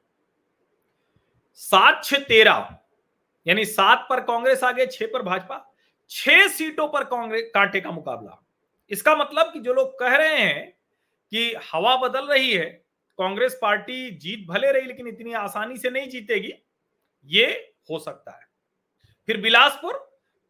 सात 1.60 2.04
छ 2.04 2.14
तेरह, 2.28 2.76
यानी 3.46 3.64
सात 3.64 4.06
पर 4.10 4.20
कांग्रेस 4.22 4.64
आगे, 4.64 4.86
छह 4.86 5.06
पर 5.06 5.22
भाजपा, 5.22 5.64
छह 6.10 6.46
सीटों 6.48 6.86
पर 6.88 7.04
कांग्रेस, 7.06 7.50
कांटे 7.54 7.80
का 7.80 7.90
मुकाबला। 7.90 8.38
इसका 8.90 9.14
मतलब 9.16 9.52
कि 9.52 9.60
जो 9.60 9.74
लोग 9.74 9.98
कह 9.98 10.16
रहे 10.16 10.36
हैं 10.36 10.70
कि 11.32 11.54
हवा 11.72 11.96
बदल 11.98 12.26
रही 12.26 12.52
है, 12.52 12.64
कांग्रेस 13.18 13.58
पार्टी 13.62 14.10
जीत 14.12 14.46
भले 14.48 14.72
रही, 14.72 14.86
लेकिन 14.86 15.08
इतनी 15.08 15.32
आसानी 15.34 15.76
से 15.76 15.90
नहीं 15.90 16.08
जीतेगी, 16.08 16.52
ये 17.28 17.46
हो 17.90 17.98
सकता 17.98 18.30
है। 18.32 18.46
फिर 19.28 19.40
बिलासपुर 19.40 19.98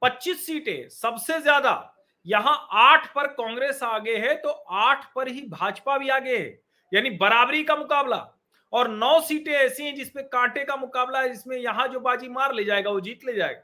25 0.03 0.47
सीटें, 0.47 0.89
सबसे 0.91 1.41
ज़्यादा 1.41 1.73
यहाँ 2.27 2.69
आठ 2.73 3.07
पर 3.15 3.27
कांग्रेस 3.27 3.83
आगे 3.83 4.17
है 4.17 4.35
तो 4.35 4.49
आठ 4.71 5.05
पर 5.15 5.29
ही 5.29 5.41
भाजपा 5.41 5.99
भी 5.99 6.09
आगे 6.09 6.37
है। 6.37 6.61
यानी 6.93 7.11
बराबरी 7.11 7.63
का 7.65 7.77
मुकाबला। 7.77 8.29
और 8.73 8.89
नौ 8.89 9.21
सीटें 9.21 9.53
ऐसी 9.53 9.85
हैं 9.85 9.95
जिसमें 9.95 10.25
कांटे 10.29 10.65
का 10.65 10.77
मुकाबला 10.77 11.21
है, 11.21 11.29
जिसमें 11.29 11.57
यहाँ 11.57 11.89
जो 11.89 12.01
बाजी 12.01 12.29
मार 12.29 12.55
ले 12.55 12.65
जाएगा, 12.65 12.91
वो 12.91 13.01
जीत 13.01 13.25
ले 13.25 13.35
जाएगा। 13.35 13.63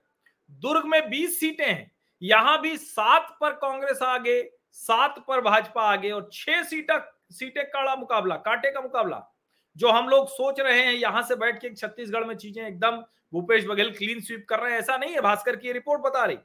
दुर्ग 0.51 0.85
में 0.85 1.11
20 1.11 1.41
सीटें 1.41 1.67
हैं। 1.67 1.91
यहाँ 2.23 2.61
भी 2.61 2.77
सात 2.77 3.37
पर 3.41 3.53
कांग्रेस 3.53 4.03
आगे, 4.03 4.51
सात 4.73 5.25
पर 5.29 5.41
भाजपा 5.41 5.83
आगे 5.83 6.11
और 6.11 6.29
छह 6.33 6.63
सीट, 6.63 6.91
सीटें 7.33 7.65
काड़ा 7.65 7.97
मुकाबला, 7.97 8.37
कांटे 8.37 8.71
का 8.71 8.81
मुकाबला। 8.81 9.35
जो 9.77 9.91
हम 9.91 10.09
लोग 10.09 10.29
सोच 10.29 10.61
रहे 10.61 10.81
हैं, 10.83 10.93
यहाँ 10.93 11.23
से 11.23 11.37
बैठ 11.37 11.61
के 11.61 11.71
छत्तीसगढ़ 11.71 12.25
में 12.25 12.37
चीज़ें 12.37 12.67
एकदम, 12.67 13.03
भूपेश 13.33 13.67
बघेल 13.67 13.91
क्लीन 13.91 14.21
स्वीप 14.21 14.47
कर 14.49 14.61
रहे 14.61 14.73
हैं, 14.73 14.79
ऐसा 14.79 14.97
नहीं 14.97 15.15
है, 15.15 15.21
भास्कर 15.21 15.57
की 15.57 15.73
रिपोर्ट 15.73 16.03
बता 16.03 16.25
रही। 16.25 16.39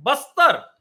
बस्तर 0.00 0.75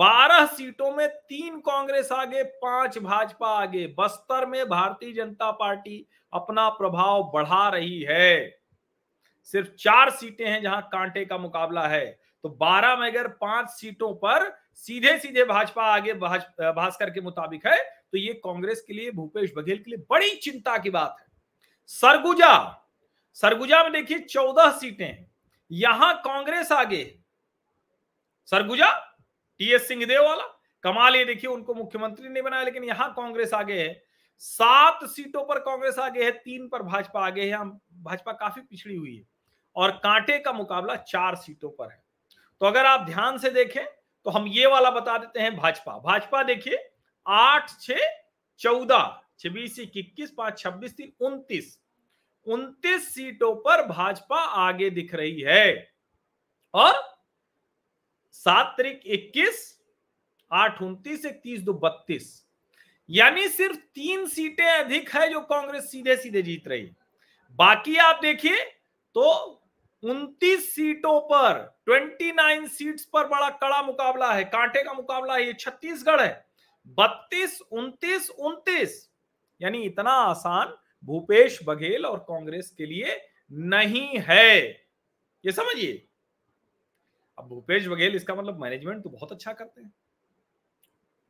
बारह 0.00 0.46
सीटों 0.46 0.90
में 0.92 1.08
तीन 1.08 1.58
कांग्रेस 1.60 2.10
आगे, 2.12 2.42
पाँच 2.42 2.98
भाजपा 2.98 3.48
आगे। 3.52 3.86
बस्तर 3.98 4.46
में 4.46 4.64
भारतीय 4.68 5.12
जनता 5.12 5.50
पार्टी 5.52 6.06
अपना 6.32 6.68
प्रभाव 6.70 7.30
बढ़ा 7.34 7.68
रही 7.68 8.00
है। 8.02 8.58
सिर्फ़ 9.54 9.68
चार 9.78 10.10
सीटें 10.10 10.46
हैं 10.46 10.60
जहाँ 10.62 10.80
कांटे 10.92 11.24
का 11.24 11.38
मुकाबला 11.38 11.86
है। 11.88 12.06
तो 12.44 12.48
बारह 12.50 12.96
में 12.96 13.06
अगर 13.08 13.28
पाँच 13.30 13.68
सीटों 13.70 14.12
पर 14.14 14.50
सीधे 14.74 15.16
सीधे 15.18 15.44
भाजपा 15.44 15.84
आगे 15.84 16.14
भास्कर 16.14 17.10
के 17.10 17.20
मुताबिक 17.20 17.66
है 17.66 17.78
तो 18.12 18.18
ये 18.18 18.32
कांग्रेस 18.34 18.84
के 18.86 18.94
लिए, 18.94 19.10
भूपेश 19.10 19.52
बघेल 19.56 19.78
के 19.78 19.90
लिए 19.90 20.04
बड़ी 20.10 20.34
चिंता 20.36 20.76
की 20.78 20.90
बात 20.90 21.16
है। 21.20 21.26
सरगुजा 21.90 22.80
सरगुजा 23.36 23.82
में 23.82 23.92
देखिए 23.92 24.18
चौदह 24.20 24.70
सीटें। 24.70 25.24
यहाँ 25.70 26.14
कांग्रेस 26.16 26.72
आगे। 26.72 27.04
सरगुजा 28.48 28.90
टीएस 29.64 29.86
सिंहदेव 29.88 30.22
वाला 30.22 30.44
कमाल 30.84 31.16
ये 31.16 31.24
देखिए, 31.24 31.50
उनको 31.50 31.74
मुख्यमंत्री 31.74 32.28
नहीं 32.28 32.42
बनाया, 32.42 32.62
लेकिन 32.62 32.84
यहाँ 32.84 33.12
कांग्रेस 33.12 33.54
आगे 33.54 33.74
है। 33.74 34.04
सात 34.38 35.04
सीटों 35.04 35.44
पर 35.44 35.58
कांग्रेस 35.58 35.98
आगे 35.98 36.24
है, 36.24 36.30
तीन 36.30 36.68
पर 36.68 36.82
भाजपा 36.82 37.26
आगे 37.26 37.42
है, 37.42 37.50
हम, 37.50 37.80
भाजपा 37.94 38.32
काफ़ी 38.32 38.62
पिछड़ी 38.62 38.96
हुई 38.96 39.16
है। 39.16 39.24
और 39.76 39.90
कांटे 39.90 40.38
का 40.38 40.52
मुकाबला 40.52 40.96
चार 40.96 41.34
सीटों 41.34 41.70
पर 41.70 41.90
है। 41.90 42.02
तो 42.60 42.66
अगर 42.66 42.86
आप 42.86 43.06
ध्यान 43.06 43.38
से 43.38 43.50
देखें 43.50 43.84
तो 44.26 44.30
हम 44.30 44.46
ये 44.48 44.66
वाला 44.66 44.90
बता 44.90 45.18
देते 45.18 45.40
हैं 45.40 45.56
भाजपा। 45.56 45.98
भाजपा 45.98 46.42
देखिए, 46.42 46.78
आठ 47.26 47.70
छ 47.80 47.92
चौदह, 48.60 49.20
छब्बीस, 49.38 49.78
इक्कीस, 49.78 50.30
पाँच, 50.30 50.58
छब्बीस, 50.58 50.96
तीन, 50.96 51.12
उन्तीस। 51.20 51.80
उन्तीस 52.46 53.14
सीटों 53.14 53.54
पर 53.56 53.86
भाजपा 53.86 54.40
आगे 54.40 54.90
दिख 54.90 55.14
रही 55.14 55.40
है। 55.40 55.92
और 56.74 57.13
सात 58.34 58.74
तारीख 58.78 59.02
इक्कीस, 59.06 59.78
आठ 60.50 60.82
उन्तीस, 60.82 61.24
इकतीस 61.24 61.60
दो 61.60 61.72
बत्तीस। 61.72 62.44
यानी 63.10 63.48
सिर्फ़ 63.48 63.76
तीन 63.94 64.26
सीटें 64.26 64.64
अधिक 64.64 65.10
है 65.10 65.28
जो 65.30 65.40
कांग्रेस 65.40 65.90
सीधे 65.90 66.16
सीधे 66.16 66.42
जीत 66.42 66.68
रही 66.68 66.90
बाकी 67.58 67.96
आप 67.96 68.20
देखिए 68.22 68.60
तो 69.16 69.26
29 70.02 70.74
सीटों 70.74 71.20
पर 71.20 71.60
29 71.88 72.66
सीट्स 72.68 73.04
पर 73.04 73.26
बड़ा 73.26 73.50
कड़ा 73.50 73.82
मुकाबला 73.82 74.32
है, 74.32 74.44
कांटे 74.44 74.82
का 74.82 74.92
मुकाबला 74.92 75.34
है, 75.34 75.46
ये 75.46 75.52
छत्तीसगढ़ 75.52 76.20
है। 76.20 76.46
बत्तीस, 76.86 77.60
उनतीस, 77.72 78.30
उन्तीस। 78.30 79.10
यानी 79.62 79.82
इतना 79.82 80.10
आसान 80.10 80.74
भूपेश 81.04 81.58
बघेल 81.64 82.06
और 82.06 82.18
कांग्रेस 82.18 82.70
के 82.70 82.86
लिए 82.86 83.20
नहीं 83.52 84.18
है। 84.18 84.68
ये 85.44 85.52
समझिए। 85.52 86.06
अब 87.38 87.48
भूपेश 87.48 87.86
बघेल 87.88 88.14
इसका 88.14 88.34
मतलब 88.34 88.60
मैनेजमेंट 88.60 89.02
तो 89.02 89.10
बहुत 89.10 89.32
अच्छा 89.32 89.52
करते 89.52 89.80
हैं। 89.80 89.92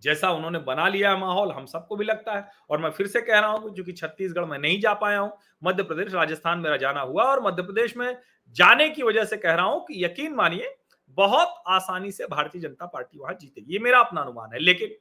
जैसा 0.03 0.31
उन्होंने 0.31 0.59
बना 0.59 0.89
लिया 0.89 1.11
है 1.11 1.19
माहौल, 1.21 1.53
हम 1.53 1.67
सबको 1.67 1.97
भी 1.97 2.05
लगता 2.05 2.33
है। 2.33 2.49
और 2.71 2.79
मैं 2.79 2.91
फिर 2.91 3.07
से 3.07 3.21
कह 3.21 3.39
रहा 3.39 3.51
हूँ, 3.51 3.73
क्योंकि 3.75 3.93
छत्तीसगढ़ 3.93 4.45
में 4.45 4.59
नहीं 4.59 4.81
जा 4.81 4.93
पाया 4.95 5.19
हूँ 5.19 5.33
मध्य 5.65 5.83
प्रदेश 5.83 6.13
राजस्थान 6.15 6.59
मेरा 6.59 6.77
जाना 6.77 7.01
हुआ 7.01 7.25
और 7.25 7.43
मध्य 7.43 7.63
प्रदेश 7.63 7.97
में 7.97 8.17
जाने 8.57 8.89
की 8.91 9.03
वजह 9.03 9.25
से 9.25 9.37
कह 9.37 9.55
रहा 9.55 9.67
हूँ 9.67 9.85
कि 9.87 10.05
यकीन 10.05 10.35
मानिए, 10.35 10.75
बहुत 11.19 11.63
आसानी 11.69 12.13
से 12.13 12.27
भारतीय 12.27 12.63
जनता 12.63 12.87
पार्टी 12.87 13.19
वहाँ 13.19 13.35
जीतेगी। 13.35 13.73
ये 13.73 13.79
मेरा 13.79 13.99
अपना 13.99 14.21
अनुमान 14.21 14.53
है। 14.53 14.59
लेकिन 14.59 14.95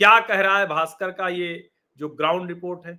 क्या 0.00 0.18
कह 0.20 0.40
रहा 0.40 0.58
है 0.58 0.66
भास्कर 0.66 1.10
का 1.10 1.28
ये 1.28 1.70
जो 1.98 2.08
ग्राउंड 2.08 2.48
रिपोर्ट 2.48 2.86
है 2.86 2.98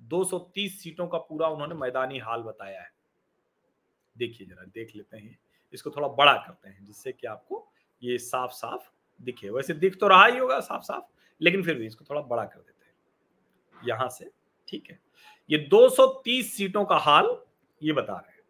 230 0.00 0.82
सीटों 0.82 1.06
का 1.06 1.18
पूरा 1.18 1.48
उन्होंने 1.48 1.74
मैदानी 1.74 2.18
हाल 2.18 2.42
बताया 2.42 2.80
है। 2.80 2.90
देखिए 4.16 4.46
जरा, 4.46 4.64
देख 4.64 4.96
लेते 4.96 5.16
हैं। 5.16 5.38
इसको 5.74 5.90
थोड़ा 5.90 6.08
बड़ा 6.08 6.34
करते 6.34 6.68
हैं, 6.68 6.84
जिससे 6.84 7.12
कि 7.12 7.26
आपको 7.26 7.72
ये 8.02 8.18
साफ़ 8.18 8.50
साफ़ 8.50 8.90
दिखे। 9.22 9.50
वैसे 9.50 9.74
दिख 9.74 9.98
तो 10.00 10.08
रहा 10.08 10.26
ही 10.26 10.38
होगा 10.38 10.60
साफ़ 10.60 10.82
साफ़ 10.82 11.04
लेकिन 11.40 11.62
फिर 11.62 11.74
भी 11.74 11.86
इसको 11.86 12.04
थोड़ा 12.10 12.20
बड़ा 12.20 12.44
कर 12.44 12.60
देते 12.60 12.84
हैं। 12.84 13.88
यहाँ 13.88 14.08
से, 14.08 14.30
ठीक 14.68 14.90
है? 14.90 14.98
ये 15.50 15.58
230 15.58 16.56
सीटों 16.56 16.84
का 16.84 16.96
हाल 16.96 17.36
ये 17.82 17.92
बता 17.92 18.12
रहे 18.12 18.32
हैं। 18.32 18.40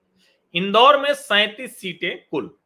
इंदौर 0.54 1.00
में 1.00 1.14
सैतीस 1.14 1.80
सीटें 1.80 2.28
कुल। 2.30 2.58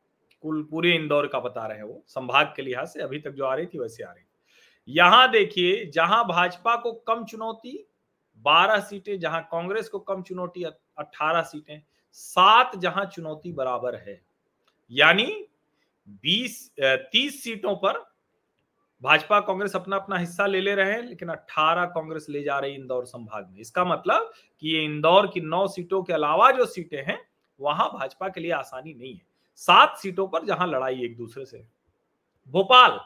कुल 0.42 0.62
पूरे 0.62 0.94
इंदौर 0.94 1.26
का 1.26 1.40
बता 1.40 1.66
रहे 1.66 1.78
हैं 1.78 1.84
वो। 1.84 2.02
संभाग 2.06 2.52
के 2.56 2.62
लिहाज 2.62 2.88
से 2.88 3.02
अभी 3.02 3.18
तक 3.18 3.30
जो 3.30 3.44
आ 3.44 3.54
रही 3.54 3.66
थी 3.66 3.78
वैसे 3.78 4.02
आ 4.02 4.12
रही 4.12 4.24
यहाँ 4.88 5.30
देखिए, 5.30 5.86
जहाँ 5.86 6.24
भाजपा 6.24 6.76
को 6.76 6.92
कम 6.92 7.24
चुनौती 7.24 7.88
12 8.36 8.80
सीटें, 8.80 9.18
जहाँ 9.20 9.42
कांग्रेस 9.42 9.88
को 9.88 9.98
कम 9.98 10.22
चुनौती 10.22 10.64
18 10.64 11.42
सीटें, 11.42 11.82
सात 12.12 12.76
जहाँ 12.76 13.04
चुनौती 13.04 13.52
बराबर 13.52 13.94
है। 13.94 14.25
यानी 14.90 15.26
20 16.24 16.70
30 17.12 17.42
सीटों 17.44 17.74
पर 17.76 18.04
भाजपा 19.02 19.40
कांग्रेस 19.40 19.74
अपना 19.76 19.96
अपना 19.96 20.18
हिस्सा 20.18 20.46
ले 20.46 20.60
ले 20.60 20.74
रहे 20.74 20.92
हैं, 20.92 21.02
लेकिन 21.02 21.28
18 21.28 21.84
कांग्रेस 21.84 22.26
ले 22.28 22.42
जा 22.42 22.58
रही 22.58 22.74
इंदौर 22.74 23.04
संभाग 23.06 23.48
में। 23.50 23.60
इसका 23.60 23.84
मतलब 23.84 24.32
कि 24.60 24.68
ये 24.68 24.84
इंदौर 24.84 25.26
की 25.26 25.40
नौ 25.40 25.66
सीटों 25.68 26.02
के 26.02 26.12
अलावा 26.12 26.50
जो 26.50 26.66
सीटें 26.66 27.02
हैं, 27.04 27.18
वहाँ 27.60 27.88
भाजपा 27.90 28.28
के 28.28 28.40
लिए 28.40 28.52
आसानी 28.52 28.94
नहीं 28.94 29.14
है। 29.14 29.22
सात 29.56 29.98
सीटों 29.98 30.26
पर 30.28 30.44
जहाँ 30.44 30.66
लड़ाई 30.66 31.04
एक 31.04 31.16
दूसरे 31.16 31.44
से 31.44 31.64
भोपाल 32.48 32.98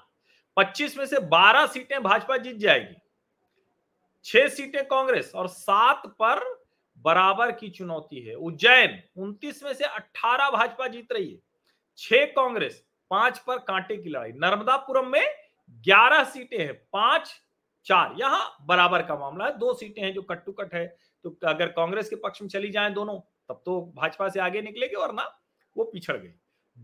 25 0.57 0.97
में 0.99 1.05
से 1.07 1.21
12 1.29 1.67
सीटें 1.67 2.03
भाजपा 2.03 2.37
जीत 2.37 2.57
जाएगी। 2.57 2.97
छह 4.25 4.49
सीटें 4.49 4.85
कांग्रेस 4.85 5.33
और 5.35 5.49
सात 5.49 6.07
पर 6.19 6.41
बराबर 7.05 7.53
की 7.53 7.69
चुनौती 7.69 8.21
है। 8.21 8.35
उज्जैन 8.35 9.03
29 9.17 9.63
में 9.65 9.73
से 9.75 9.85
18 9.85 10.51
भाजपा 10.51 10.89
जीत 10.89 11.13
रही 11.13 11.31
है। 11.31 11.39
छह 11.99 12.25
कांग्रेस, 12.27 12.83
पाँच 13.11 13.39
पर 13.39 13.59
कांटे 13.59 13.97
की 13.97 14.11
लड़ाई। 14.11 14.33
नर्मदापुरम 14.35 15.07
में 15.07 15.25
11 15.87 16.25
सीटें 16.25 16.59
हैं, 16.59 16.75
पाँच, 16.93 17.33
चार। 17.87 18.15
यहाँ 18.19 18.57
बराबर 18.67 19.03
का 19.03 19.17
मामला 19.17 19.45
है, 19.45 19.57
दो 19.59 19.73
सीटें 19.75 20.03
हैं 20.03 20.13
जो 20.15 20.23
कट 20.23 20.45
टू 20.45 20.53
कट 20.53 20.75
है। 20.75 20.87
तो 21.25 21.37
अगर 21.47 21.69
कांग्रेस 21.71 22.09
के 22.09 22.17
पक्ष 22.19 22.43
में 22.43 22.49
चली 22.49 22.71
जाए 22.71 22.91
दोनों, 22.91 23.19
तब 23.49 23.63
तो 23.65 23.81
भाजपा 23.97 24.29
से 24.29 24.41
आगे 24.41 24.63
निकलेगी 24.63 24.95
और 24.97 25.13
ना 25.15 25.25
वो 25.77 25.85
पिछड़ 25.85 26.17
गई। 26.17 26.33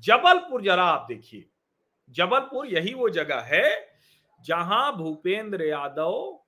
जबलपुर 0.04 0.62
जरा 0.62 0.84
आप 0.84 1.06
देखिए, 1.08 1.44
जबलपुर 2.10 2.66
यही 2.66 2.94
वो 2.94 3.08
जगह 3.10 3.40
है 3.46 3.94
जहाँ 4.44 4.96
भूपेंद्र 4.96 5.64
यादव 5.64 6.40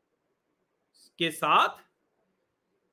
के 1.18 1.30
साथ 1.30 1.76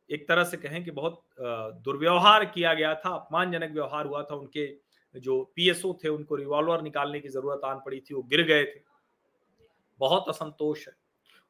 एक 0.10 0.28
तरह 0.28 0.44
से 0.44 0.58
कहें 0.58 0.84
कि 0.84 0.92
बहुत 0.92 1.22
दुर्व्यवहार 1.40 2.46
किया 2.46 2.74
गया 2.74 2.94
था, 2.96 3.10
अपमानजनक 3.10 3.72
व्यवहार 3.72 4.06
हुआ 4.06 4.24
था 4.24 4.36
उनके 4.36 4.66
जो 5.18 5.42
पीएसओ 5.56 5.94
थे, 6.04 6.10
उनको 6.10 6.36
रिवॉल्वर 6.36 6.82
निकालने 6.82 7.20
की 7.20 7.30
ज़रूरत 7.30 7.62
आन 7.66 7.80
पड़ी 7.86 8.00
थी, 8.00 8.14
वो 8.14 8.22
गिर 8.24 8.42
गए 8.42 8.64
थे। 8.66 8.80
बहुत 10.00 10.26
असंतोष 10.30 10.88
है। 10.88 10.94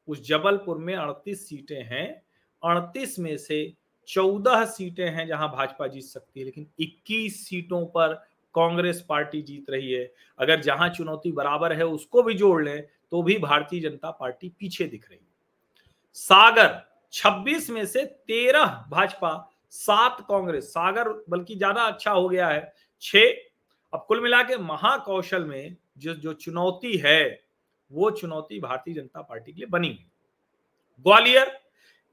उस 0.08 0.26
जबलपुर 0.28 0.78
में 0.78 0.94
अड़तीस 0.94 1.48
सीटें 1.48 1.82
हैं। 1.82 2.08
अड़तीस 2.62 3.18
में 3.18 3.36
से 3.36 3.74
चौदह 4.08 4.64
सीटें 4.64 5.08
हैं 5.10 5.26
जहाँ 5.26 5.48
भाजपा 5.48 5.86
जीत 5.86 6.04
सकती 6.04 6.40
है, 6.40 6.44
लेकिन 6.46 6.66
21 6.80 7.44
सीटों 7.48 7.84
पर 7.86 8.14
कांग्रेस 8.54 9.04
पार्टी 9.08 9.40
जीत 9.42 9.70
रही 9.70 9.92
है। 9.92 10.12
अगर 10.38 10.60
जहाँ 10.60 10.88
चुनौती 10.88 11.32
बराबर 11.32 11.72
है, 11.72 11.86
उसको 11.86 12.22
भी 12.22 12.34
जोड़ 12.34 12.64
लें 12.64 12.86
तो 13.10 13.22
भी 13.22 13.36
भारतीय 13.38 13.80
जनता 13.80 14.10
पार्टी 14.10 14.48
पीछे 14.48 14.84
दिख 14.84 15.08
रही 15.10 15.18
है। 15.18 15.34
सागर 16.16 16.80
26 17.12 17.68
में 17.70 17.84
से 17.86 18.04
13 18.04 18.64
भाजपा, 18.90 19.50
सात 19.70 20.24
कांग्रेस। 20.28 20.64
सागर 20.64 21.08
बल्कि 21.28 21.56
ज़्यादा 21.56 21.82
अच्छा 21.82 22.10
हो 22.10 22.28
गया 22.28 22.48
है, 22.48 22.72
छह 23.02 23.32
अब 23.96 24.04
कुल 24.08 24.20
मिला 24.20 24.42
के 24.42 24.56
महाकौशल 24.58 25.44
में 25.44 25.76
जो 25.98 26.14
जो 26.14 26.32
चुनौती 26.34 26.96
है, 26.96 27.44
वो 27.92 28.10
चुनौती 28.10 28.58
भारतीय 28.60 28.94
जनता 28.94 29.20
पार्टी 29.20 29.52
के 29.52 29.58
लिए 29.58 29.66
बनी 29.66 29.88
है। 29.88 30.06
ग्वालियर, 31.04 31.52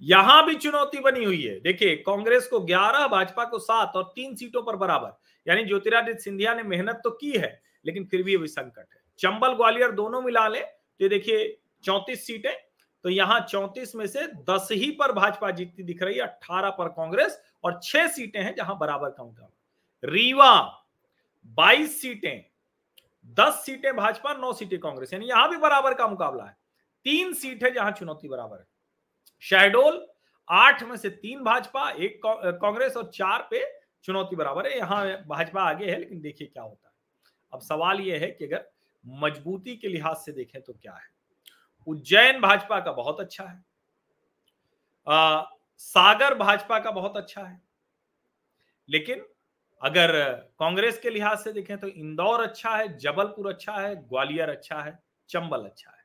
यहाँ 0.02 0.46
भी 0.46 0.54
चुनौती 0.56 1.00
बनी 1.00 1.24
हुई 1.24 1.42
है। 1.42 1.60
देखिए, 1.60 1.96
कांग्रेस 1.98 2.48
को 2.48 2.60
11 2.62 3.08
भाजपा 3.08 3.44
को 3.44 3.60
सात 3.60 3.96
और 3.96 4.04
तीन 4.16 4.36
सीटों 4.36 4.62
पर 4.64 4.76
बराबर। 4.76 5.12
यानी 5.48 5.66
ज्योतिरादित्य 5.66 6.22
सिंधिया 6.22 6.54
ने 6.54 6.64
मेहनत 6.64 7.02
तो 7.04 7.10
की 7.12 7.32
है, 7.32 7.62
लेकिन 7.86 8.06
फिर 8.06 8.24
भी 8.24 8.36
अभी 8.36 8.48
संकट 8.48 8.80
है। 8.80 9.02
चंबल, 9.20 9.54
ग्वालियर 9.54 9.92
दोनों 9.94 10.22
मिला 10.22 10.48
ले 10.48 10.60
तो 10.60 11.10
देखिए, 11.10 11.58
चौंतीस 11.84 12.26
सीटें 12.28 12.54
तो 13.06 13.10
यहाँ 13.10 13.40
चौंतीस 13.42 13.96
में 13.96 14.06
से 14.08 14.26
दस 14.50 14.68
ही 14.72 14.90
पर 14.92 15.12
भाजपा 15.12 15.50
जीतती 15.52 15.84
दिख 15.84 16.04
रही 16.04 16.16
है, 16.16 16.22
अट्ठारह 16.22 16.70
पर 16.70 16.88
कांग्रेस 16.90 17.38
और 17.64 17.80
छह 17.84 18.08
सीटें 18.10 18.42
हैं 18.42 18.56
जहाँ 18.56 18.78
बराबर 18.80 19.10
का 19.10 19.24
मुकाबला 19.24 20.12
रीवा 20.12 20.80
बाईस 21.46 22.02
सीटें 22.02 22.44
दस 23.38 23.62
सीटें 23.66 23.96
भाजपा 23.96 24.34
नौ 24.34 24.52
सीटें 24.54 24.80
कांग्रेस। 24.80 25.14
यानी 25.14 25.28
यहाँ 25.28 25.50
भी 25.50 25.58
बराबर 25.58 25.94
का 25.94 26.08
मुकाबला 26.08 26.46
है। 26.46 26.56
तीन 27.06 27.34
सीट 27.34 27.64
है 27.64 27.72
जहाँ 27.72 27.92
चुनौती 27.92 28.30
बराबर 28.30 28.60
है। 28.60 28.66
शहडोल 29.44 30.06
आठ 30.48 30.84
में 30.84 30.96
से 30.98 31.10
तीन 31.10 31.44
भाजपा 31.44 31.90
एक 31.90 32.22
कांग्रेस 32.26 32.98
और 32.98 33.10
चार 33.14 33.48
पे 33.52 33.64
चुनौती 34.04 34.36
बराबर 34.36 34.68
है। 34.68 34.78
यहाँ 34.78 35.06
भाजपा 35.28 35.62
आगे 35.62 35.92
है 35.92 35.98
लेकिन 36.00 36.22
देखिए 36.22 36.48
क्या 36.48 36.64
होता 36.64 36.88
है। 36.88 36.94
अब 37.54 37.62
सवाल 37.62 38.00
यह 38.02 38.20
है 38.20 38.28
कि 38.28 38.46
अगर 38.46 38.70
मजबूती 39.06 39.76
के 39.76 39.88
लिहाज 39.88 40.16
से 40.16 40.32
देखें 40.32 40.62
तो 40.62 40.74
क्या 40.74 40.94
है? 40.94 41.08
उज्जैन 41.88 42.40
भाजपा 42.42 42.80
का 42.80 42.92
बहुत 42.92 43.20
अच्छा 43.20 43.44
है। 43.44 43.64
आ, 45.08 45.44
सागर 45.78 46.36
भाजपा 46.36 46.80
का 46.80 46.92
बहुत 46.92 47.18
अच्छा 47.18 47.42
है। 47.42 47.62
लेकिन 48.90 49.26
अगर 49.84 50.12
कांग्रेस 50.60 51.00
के 51.00 51.10
लिहाज 51.10 51.38
से 51.38 51.52
देखें 51.54 51.78
तो 51.78 51.88
इंदौर 51.88 52.42
अच्छा 52.42 52.70
है, 52.70 52.98
जबलपुर 52.98 53.48
अच्छा 53.48 53.74
है, 53.74 53.96
ग्वालियर 53.98 54.50
अच्छा 54.50 54.82
है, 54.82 54.98
चंबल 55.30 55.66
अच्छा 55.66 55.90
है। 55.90 56.02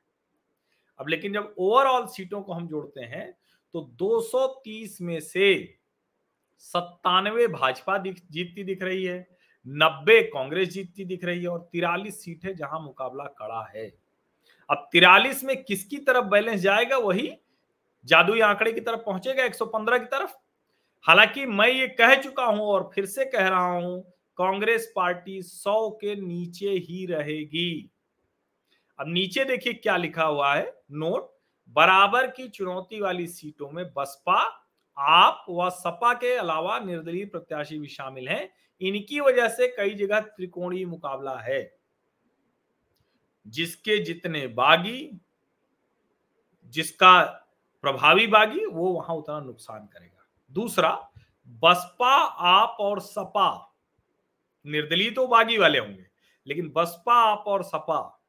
अब 0.99 1.07
लेकिन 1.07 1.33
जब 1.33 1.53
ओवरऑल 1.57 2.05
सीटों 2.07 2.41
को 2.41 2.53
हम 2.53 2.67
जोड़ते 2.67 3.01
हैं 3.01 3.31
तो 3.73 3.81
230 3.95 4.99
में 5.01 5.19
से 5.19 5.77
सत्तानवे 6.59 7.47
भाजपा 7.47 7.97
जीतती 7.97 8.63
दिख 8.63 8.81
रही 8.83 9.03
है, 9.03 9.27
नब्बे 9.65 10.21
कांग्रेस 10.23 10.69
जीतती 10.69 11.05
दिख 11.05 11.23
रही 11.23 11.41
है 11.41 11.47
और 11.47 11.67
तिरालीस 11.71 12.23
सीटें 12.23 12.55
जहाँ 12.55 12.79
मुकाबला 12.81 13.23
कड़ा 13.37 13.65
है। 13.75 13.85
अब 14.69 14.87
तिरालीस 14.91 15.43
में 15.43 15.63
किसकी 15.63 15.97
तरफ़ 15.99 16.25
बैलेंस 16.25 16.59
जाएगा, 16.61 16.97
वही 16.97 17.31
जादुई 18.05 18.39
आंकड़े 18.41 18.71
की 18.73 18.81
तरफ़ 18.81 18.99
पहुंचेगा 18.99 19.43
115 19.43 19.97
की 19.97 20.05
तरफ़ 20.07 20.35
हालाँकि 21.01 21.45
मैं 21.45 21.67
ये 21.67 21.87
कह 21.87 22.21
चुका 22.21 22.45
हूँ 22.45 22.61
और 22.61 22.91
फिर 22.95 23.05
से 23.05 23.25
कह 23.25 23.47
रहा 23.47 23.71
हूँ, 23.71 24.13
कांग्रेस 24.37 24.93
पार्टी 24.95 25.41
सौ 25.41 25.89
के 25.89 26.15
नीचे 26.15 26.69
ही 26.69 27.05
रहेगी। 27.05 27.89
अब 28.99 29.05
नीचे 29.07 29.45
देखिए 29.45 29.73
क्या 29.73 29.97
लिखा 29.97 30.23
हुआ 30.23 30.55
है। 30.55 30.81
नोट, 30.91 31.31
बराबर 31.67 32.27
की 32.27 32.47
चुनौती 32.47 33.01
वाली 33.01 33.27
सीटों 33.27 33.69
में 33.69 33.85
बसपा, 33.93 34.65
आप 34.97 35.45
व 35.49 35.69
सपा 35.69 36.13
के 36.13 36.35
अलावा 36.35 36.79
निर्दलीय 36.79 37.25
प्रत्याशी 37.25 37.79
भी 37.79 37.87
शामिल 37.87 38.29
हैं। 38.29 38.53
इनकी 38.81 39.19
वजह 39.19 39.47
से 39.47 39.67
कई 39.67 39.93
जगह 39.93 40.19
त्रिकोणीय 40.19 40.85
मुकाबला 40.85 41.37
है। 41.37 41.77
जिसके 43.47 43.97
जितने 43.97 44.47
बागी, 44.47 45.19
जिसका 46.65 47.21
प्रभावी 47.81 48.27
बागी, 48.27 48.65
वो 48.65 48.89
वहाँ 48.89 49.15
उतना 49.15 49.39
नुकसान 49.39 49.79
करेगा। 49.79 50.18
दूसरा, 50.51 51.11
बसपा, 51.47 52.15
आप 52.33 52.77
और 52.79 52.99
सपा। 52.99 53.75
निर्दलीय 54.65 55.11
तो 55.11 55.27
बागी 55.27 55.57
वाले 55.57 55.79
होंगे, 55.79 56.05
लेकिन 56.47 56.69
बसपा, 56.69 57.13
आप 57.13 57.43
और 57.47 57.63
सपा, 57.63 58.23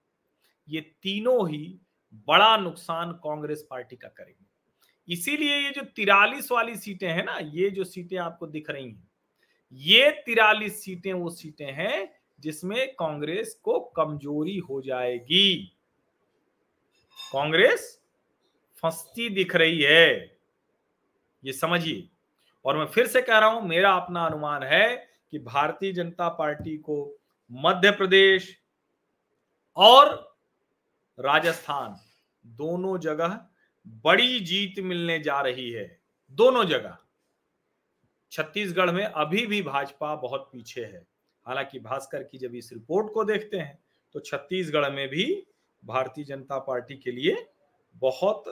ये 0.69 0.81
तीनों 0.81 1.49
ही 1.51 1.81
बड़ा 2.29 2.57
नुकसान 2.57 3.13
कांग्रेस 3.13 3.67
पार्टी 3.71 3.97
का 3.97 4.09
करेंगे। 4.09 5.13
इसीलिए 5.13 5.57
ये 5.57 5.71
जो 5.71 5.83
तिरालीस 5.83 6.51
वाली 6.53 6.77
सीटें 6.77 7.09
हैं 7.09 7.25
ना, 7.25 7.39
ये 7.39 7.71
जो 7.71 7.85
सीटें 7.85 8.17
आपको 8.17 8.47
दिख 8.47 8.71
रही 8.71 8.87
हैं, 8.87 9.09
ये 9.73 10.11
तिरालीस 10.27 10.85
सीटें 10.85 11.13
वो 11.13 11.31
सीटें 11.31 11.73
हैं 11.73 12.21
जिसमें 12.41 12.95
कांग्रेस 12.95 13.61
को 13.63 13.81
कमज़ोरी 13.81 14.57
हो 14.59 14.81
जाएगी। 14.83 15.77
कांग्रेस 17.33 18.01
फंसती 18.83 19.29
दिख 19.29 19.57
रही 19.57 19.83
है। 19.83 20.40
ये 21.45 21.53
समझिए। 21.53 22.09
और 22.65 22.77
मैं 22.77 22.87
फिर 22.87 23.07
से 23.07 23.23
कह 23.23 23.39
रहा 23.39 23.49
हूँ, 23.49 23.69
मेरा 23.69 23.93
अपना 23.93 24.25
अनुमान 24.27 24.63
है 24.63 25.09
कि 25.31 25.39
भारतीय 25.39 25.93
जनता 25.93 26.29
पार्टी 26.29 26.77
को 26.77 27.17
मध्य 27.51 27.91
प्रदेश 27.91 28.57
और 29.77 30.37
राजस्थान 31.19 31.97
दोनों 32.47 32.99
जगह 32.99 33.41
बड़ी 34.05 34.41
जीत 34.41 34.79
मिलने 34.79 35.19
जा 35.19 35.41
रही 35.41 35.71
है। 35.71 36.01
दोनों 36.31 36.65
जगह। 36.65 36.97
छत्तीसगढ़ 38.33 38.91
में 38.91 39.05
अभी 39.05 39.47
भी 39.47 39.63
भाजपा 39.63 40.15
बहुत 40.15 40.49
पीछे 40.53 40.85
है। 40.85 41.07
हालाँकि 41.47 41.79
भास्कर 41.79 42.23
की 42.23 42.39
जब 42.39 42.55
इस 42.55 42.73
रिपोर्ट 42.73 43.13
को 43.13 43.25
देखते 43.25 43.57
हैं 43.57 43.79
तो 44.15 44.21
छत्तीसगढ़ 44.21 44.91
में 44.91 45.09
भी 45.09 45.47
भारतीय 45.85 46.25
जनता 46.25 46.59
पार्टी 46.59 46.97
के 46.97 47.13
लिए 47.13 47.47
बहुत 47.97 48.45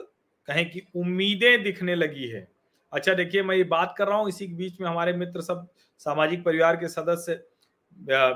कहें 0.47 0.69
कि 0.69 0.81
उम्मीदें 0.95 1.63
दिखने 1.63 1.95
लगी 1.95 2.27
है। 2.27 2.58
अच्छा 2.93 3.13
देखिए, 3.13 3.43
मैं 3.43 3.55
ये 3.55 3.63
बात 3.63 3.93
कर 3.97 4.07
रहा 4.07 4.17
हूँ, 4.17 4.29
इसी 4.29 4.47
के 4.47 4.53
बीच 4.53 4.79
में 4.81 4.87
हमारे 4.87 5.13
मित्र 5.13 5.41
सब 5.41 5.67
सामाजिक 5.99 6.43
परिवार 6.45 6.75
के 6.75 6.87
सदस्य 6.87 7.33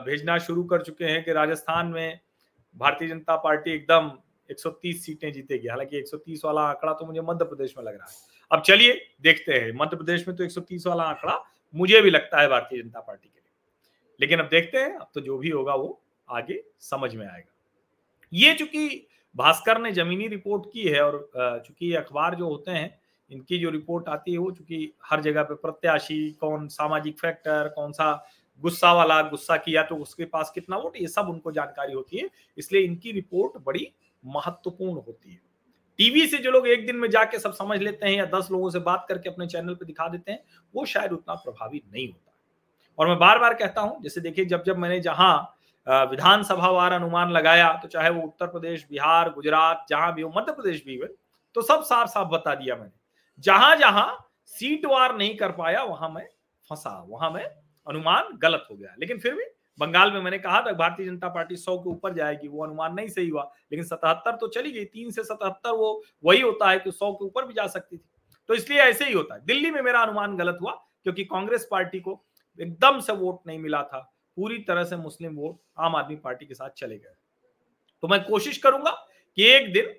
भेजना 0.05 0.37
शुरू 0.37 0.63
कर 0.63 0.81
चुके 0.81 1.05
हैं 1.05 1.23
कि 1.23 1.33
राजस्थान 1.33 1.87
में 1.87 2.19
भारतीय 2.75 3.07
जनता 3.07 3.35
पार्टी 3.35 3.71
एकदम 3.71 4.11
130 4.49 5.05
सीटें 5.05 5.31
जीतेगी। 5.33 5.67
हालाँकि 5.67 5.97
130 5.97 6.41
वाला 6.45 6.61
आंकड़ा 6.61 6.93
तो 6.93 7.05
मुझे 7.05 7.21
मध्य 7.21 7.45
प्रदेश 7.45 7.73
में 7.77 7.83
लग 7.83 7.93
रहा 7.93 8.07
है। 8.07 8.15
अब 8.51 8.61
चलिए, 8.61 8.93
देखते 9.21 9.53
हैं। 9.53 9.71
मध्य 9.75 9.97
प्रदेश 9.97 10.27
में 10.27 10.35
तो 10.37 10.43
130 10.43 10.87
वाला 10.87 11.03
आंकड़ा 11.03 11.39
मुझे 11.73 12.01
भी 12.01 12.09
लगता 12.09 12.41
है 12.41 12.47
भारतीय 12.47 12.81
जनता 12.81 12.99
पार्टी 12.99 13.29
के 13.29 13.39
लिए। 13.39 13.51
लेकिन 14.19 14.39
अब 14.39 14.49
देखते 14.49 14.77
हैं, 14.77 14.95
अब 14.95 15.09
तो 15.13 15.21
जो 15.21 15.37
भी 15.37 15.49
होगा 15.49 15.75
वो 15.75 16.01
आगे 16.29 16.63
समझ 16.81 17.13
में 17.15 17.25
आएगा। 17.27 17.51
ये 18.33 18.53
चूँकि 18.53 19.07
भास्कर 19.35 19.81
ने 19.81 19.91
जमीनी 19.91 20.27
रिपोर्ट 20.27 20.65
की 20.73 20.83
है 20.83 21.01
और 21.01 21.29
चूँकि 21.35 21.93
अखबार 21.93 22.35
जो 22.35 22.47
होते 22.47 22.71
हैं 22.71 22.99
इनकी 23.31 23.57
जो 23.59 23.69
रिपोर्ट 23.69 24.09
आती 24.09 24.31
है 24.31 24.37
वो 24.37 24.51
चूँकि 24.51 24.91
हर 25.05 25.21
जगह 25.21 25.43
पे 25.43 25.55
प्रत्याशी, 25.55 26.31
कौन 26.31 26.67
सामाजिक 26.69 27.19
फैक्टर 27.19 27.67
कौन 27.75 27.91
सा 27.91 28.13
गुस्सा 28.63 28.91
वाला, 28.93 29.21
गुस्सा 29.23 29.57
किया 29.57 29.83
तो 29.83 29.95
उसके 29.97 30.25
पास 30.25 30.51
कितना 30.55 30.77
वोट, 30.77 30.97
ये 30.97 31.07
सब 31.07 31.29
उनको 31.29 31.51
जानकारी 31.51 31.93
होती 31.93 32.17
है। 32.17 32.29
इसलिए 32.57 32.81
इनकी 32.81 33.11
रिपोर्ट 33.11 33.57
बड़ी 33.65 33.87
महत्वपूर्ण 34.23 34.93
होती 34.97 35.31
है। 35.31 35.41
टीवी 35.99 36.25
से 36.27 36.37
जो 36.37 36.51
लोग 36.51 36.67
एक 36.67 36.85
दिन 36.85 36.95
में 36.95 37.09
जाके 37.09 37.39
सब 37.39 37.53
समझ 37.53 37.79
लेते 37.81 38.05
हैं 38.05 38.13
या 38.13 38.25
दस 38.27 38.47
लोगों 38.51 38.69
से 38.69 38.79
बात 38.81 39.05
करके 39.09 39.29
अपने 39.29 39.47
चैनल 39.47 39.75
पे 39.75 39.85
दिखा 39.85 40.07
देते 40.07 40.31
हैं, 40.31 40.39
वो 40.73 40.85
शायद 40.85 41.11
उतना 41.11 41.35
प्रभावी 41.35 41.81
नहीं 41.85 42.07
होता। 42.07 42.31
और 42.99 43.07
मैं 43.07 43.17
बार 43.19 43.39
बार 43.39 43.53
कहता 43.53 43.81
हूँ, 43.81 44.01
जैसे 44.03 44.21
देखिए, 44.21 44.45
जब 44.45 44.63
जब 44.63 44.77
मैंने 44.77 44.99
जहाँ 45.01 46.07
विधानसभा 46.07 46.69
वार 46.69 46.93
अनुमान 46.93 47.31
लगाया 47.31 47.71
तो 47.75 47.87
चाहे 47.87 48.09
वो 48.09 48.21
उत्तर 48.23 48.47
प्रदेश, 48.47 48.85
बिहार, 48.89 49.29
गुजरात, 49.31 49.85
जहाँ 49.89 50.13
भी 50.15 50.21
हो, 50.21 50.31
मध्य 50.37 50.51
प्रदेश 50.53 50.83
भी 50.85 50.97
हुए 50.97 51.07
तो 51.55 51.61
सब 51.61 51.81
साफ़ 51.83 52.09
साफ़ 52.09 52.27
बता 52.29 52.53
दिया 52.55 52.75
मैंने। 52.75 52.91
जहाँ 53.39 53.75
जहाँ 53.75 54.31
सीट 54.45 54.85
वार 54.85 55.15
नहीं 55.17 55.37
कर 55.37 55.51
पाया, 55.51 55.83
वहाँ 55.83 56.09
मैं 56.09 56.29
फंसा, 56.69 57.05
वहाँ 57.09 57.31
मैं 57.31 57.43
अनुमान 57.87 58.37
गलत 58.37 58.67
हो 58.71 58.75
गया। 58.75 58.95
लेकिन 58.99 59.19
फिर 59.19 59.35
भी 59.35 59.43
बंगाल 59.79 60.11
में 60.11 60.21
मैंने 60.21 60.39
कहा 60.39 60.61
था, 60.61 60.71
भारतीय 60.71 61.05
जनता 61.05 61.27
पार्टी 61.27 61.55
सौ 61.55 61.77
के 61.77 61.89
ऊपर 61.89 62.13
जाएगी, 62.13 62.47
वो 62.47 62.63
अनुमान 62.63 62.93
नहीं 62.93 63.07
सही 63.07 63.29
हुआ। 63.29 63.43
लेकिन 63.43 63.85
सतहत्तर 63.85 64.35
तो 64.35 64.47
चली 64.47 64.71
गई, 64.71 64.85
तीन 64.85 65.11
से 65.11 65.23
सतहत्तर 65.23 65.69
वो 65.69 66.03
वही 66.25 66.41
होता 66.41 66.69
है 66.69 66.79
कि 66.79 66.91
सौ 66.91 67.13
के 67.13 67.25
ऊपर 67.25 67.45
भी 67.45 67.53
जा 67.53 67.67
सकती 67.67 67.97
थी। 67.97 68.09
तो 68.47 68.53
इसलिए 68.53 68.79
ऐसे 68.79 69.05
ही 69.05 69.13
होता 69.13 69.35
है। 69.35 69.45
दिल्ली 69.45 69.71
में 69.71 69.81
मेरा 69.81 69.99
अनुमान 70.01 70.37
गलत 70.37 70.57
हुआ, 70.61 70.71
क्योंकि 71.03 71.23
कांग्रेस 71.23 71.67
पार्टी 71.71 71.99
को 71.99 72.25
एकदम 72.61 72.99
से 72.99 73.13
वोट 73.13 73.47
नहीं 73.47 73.59
मिला 73.59 73.83
था। 73.83 74.13
पूरी 74.35 74.57
तरह 74.57 74.83
से 74.83 74.95
मुस्लिम 74.97 75.35
वोट 75.35 75.59
आम 75.79 75.95
आदमी 75.95 76.15
पार्टी 76.15 76.45
के 76.45 76.53
साथ 76.53 76.69
चले 76.69 76.97
गए। 76.97 77.15
तो 78.01 78.07
मैं 78.07 78.23
कोशिश 78.23 78.57
करूँगा 78.57 78.91
कि 79.35 79.43
एक 79.43 79.73
दिन 79.73 79.93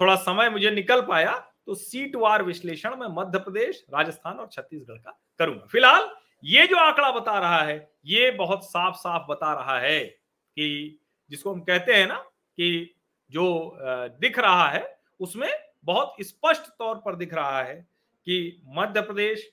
थोड़ा 0.00 0.16
समय 0.16 0.50
मुझे 0.50 0.70
निकल 0.70 1.00
पाया 1.00 1.47
तो 1.68 1.74
सीट 1.74 2.14
वार 2.16 2.42
विश्लेषण 2.42 2.94
में 2.96 3.06
मध्य 3.08 3.38
प्रदेश, 3.38 3.84
राजस्थान 3.94 4.36
और 4.36 4.48
छत्तीसगढ़ 4.52 4.98
का 4.98 5.18
करूँगा। 5.40 5.66
फ़िलहाल 5.66 6.08
ये 6.44 6.66
जो 6.66 6.76
आंकड़ा 6.76 7.10
बता 7.12 7.38
रहा 7.38 7.58
है, 7.62 7.90
ये 8.06 8.30
बहुत 8.30 8.64
साफ़ 8.64 8.94
साफ़ 8.96 9.26
बता 9.28 9.52
रहा 9.54 9.78
है 9.80 10.00
कि 10.04 10.98
जिसको 11.30 11.52
हम 11.52 11.60
कहते 11.60 11.94
हैं 11.94 12.06
ना 12.06 12.14
कि 12.14 12.94
जो 13.30 13.76
दिख 14.20 14.38
रहा 14.38 14.68
है, 14.68 14.82
उसमें 15.20 15.48
बहुत 15.84 16.14
स्पष्ट 16.20 16.70
तौर 16.78 16.94
पर 16.96 17.16
दिख 17.16 17.34
रहा 17.34 17.62
है 17.62 17.74
कि 18.26 18.62
मध्य 18.68 19.00
प्रदेश, 19.00 19.48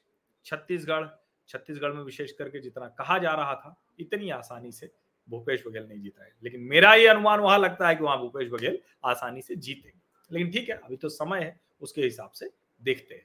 छत्तीसगढ़ 0.46 1.08
छत्तीसगढ़ 1.50 1.94
में 1.94 2.04
विशेष 2.04 2.32
करके 2.32 2.60
जितना 2.60 2.88
कहा 2.90 3.18
जा 3.18 3.34
रहा 3.34 3.56
था, 3.56 3.76
इतनी 4.00 4.30
आसानी 4.30 4.72
से 4.72 4.92
भूपेश 5.28 5.64
बघेल 5.68 5.88
नहीं 5.88 6.02
जीता 6.02 6.24
है 6.24 6.32
लेकिन 6.44 6.62
मेरा 6.64 6.94
ये 6.94 7.08
अनुमान 7.08 7.40
वहाँ 7.40 7.60
लगता 7.60 7.88
है 7.88 7.96
कि 7.96 8.04
वहाँ 8.04 8.18
भूपेश 8.20 8.50
बघेल 8.50 8.80
आसानी 9.06 9.42
से 9.42 9.56
जीतेंगे। 9.56 10.00
लेकिन 10.32 10.52
ठीक 10.52 10.70
है, 10.70 10.76
अभी 10.76 10.96
तो 10.96 11.10
समय 11.10 11.40
है। 11.40 11.65
उसके 11.86 12.02
हिसाब 12.02 12.32
से 12.34 12.50
देखते 12.82 13.16
हैं 13.16 13.24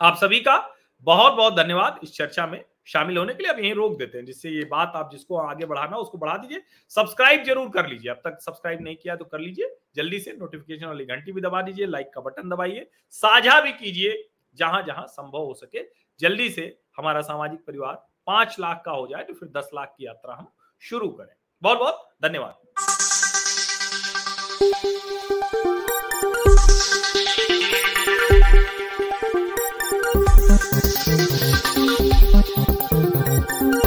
आप 0.00 0.16
सभी 0.16 0.40
का 0.42 0.56
बहुत 1.06 1.32
बहुत 1.34 1.54
धन्यवाद 1.54 1.98
इस 2.02 2.14
चर्चा 2.14 2.46
में 2.46 2.64
शामिल 2.86 3.16
होने 3.18 3.34
के 3.34 3.42
लिए। 3.42 3.52
अब 3.52 3.58
यहीं 3.58 3.74
रोक 3.74 3.96
देते 3.98 4.18
हैं, 4.18 4.24
जिससे 4.26 4.50
ये 4.50 4.64
बात 4.64 4.92
आप 4.96 5.10
जिसको 5.12 5.36
आगे 5.38 5.66
बढ़ाना 5.66 5.96
उसको 5.96 6.18
बढ़ा 6.18 6.36
दीजिए। 6.36 6.62
सब्सक्राइब 6.90 7.44
ज़रूर 7.44 7.68
कर 7.70 7.86
लीजिए। 7.88 8.10
अब 8.10 8.20
तक 8.24 8.38
सब्सक्राइब 8.42 8.80
नहीं 8.82 8.96
किया 8.96 9.16
तो 9.16 9.24
कर 9.24 9.38
लीजिए। 9.38 9.76
जल्दी 9.96 10.18
से 10.20 10.32
नोटिफिकेशन 10.32 10.86
वाली 10.86 11.04
घंटी 11.06 11.32
भी 11.32 11.40
दबा 11.40 11.62
दीजिए 11.62 11.86
लाइक 11.86 12.10
का 12.14 12.20
बटन 12.20 12.48
दबाइए। 12.48 12.86
साझा 13.14 13.60
भी 13.60 13.72
कीजिए 13.74 14.16
जहाँ 14.58 14.82
जहाँ 14.82 15.06
संभव 15.08 15.38
हो 15.38 15.54
सके। 15.54 15.84
जल्दी 16.20 16.48
से 16.50 16.76
हमारा 16.96 17.20
सामाजिक 17.22 17.64
परिवार 17.66 17.94
पाँच 18.26 18.56
लाख 18.60 18.82
का 18.84 18.92
हो 18.92 19.06
जाए 19.06 19.24
तो 19.24 19.34
फिर 19.34 19.48
दस 19.56 19.70
लाख 19.74 19.94
की 19.98 20.06
यात्रा 20.06 20.34
हम 20.34 20.48
शुरू 20.82 21.08
करें। 21.10 21.34
बहुत 21.62 21.78
बहुत 21.78 22.08
धन्यवाद। 22.22 22.54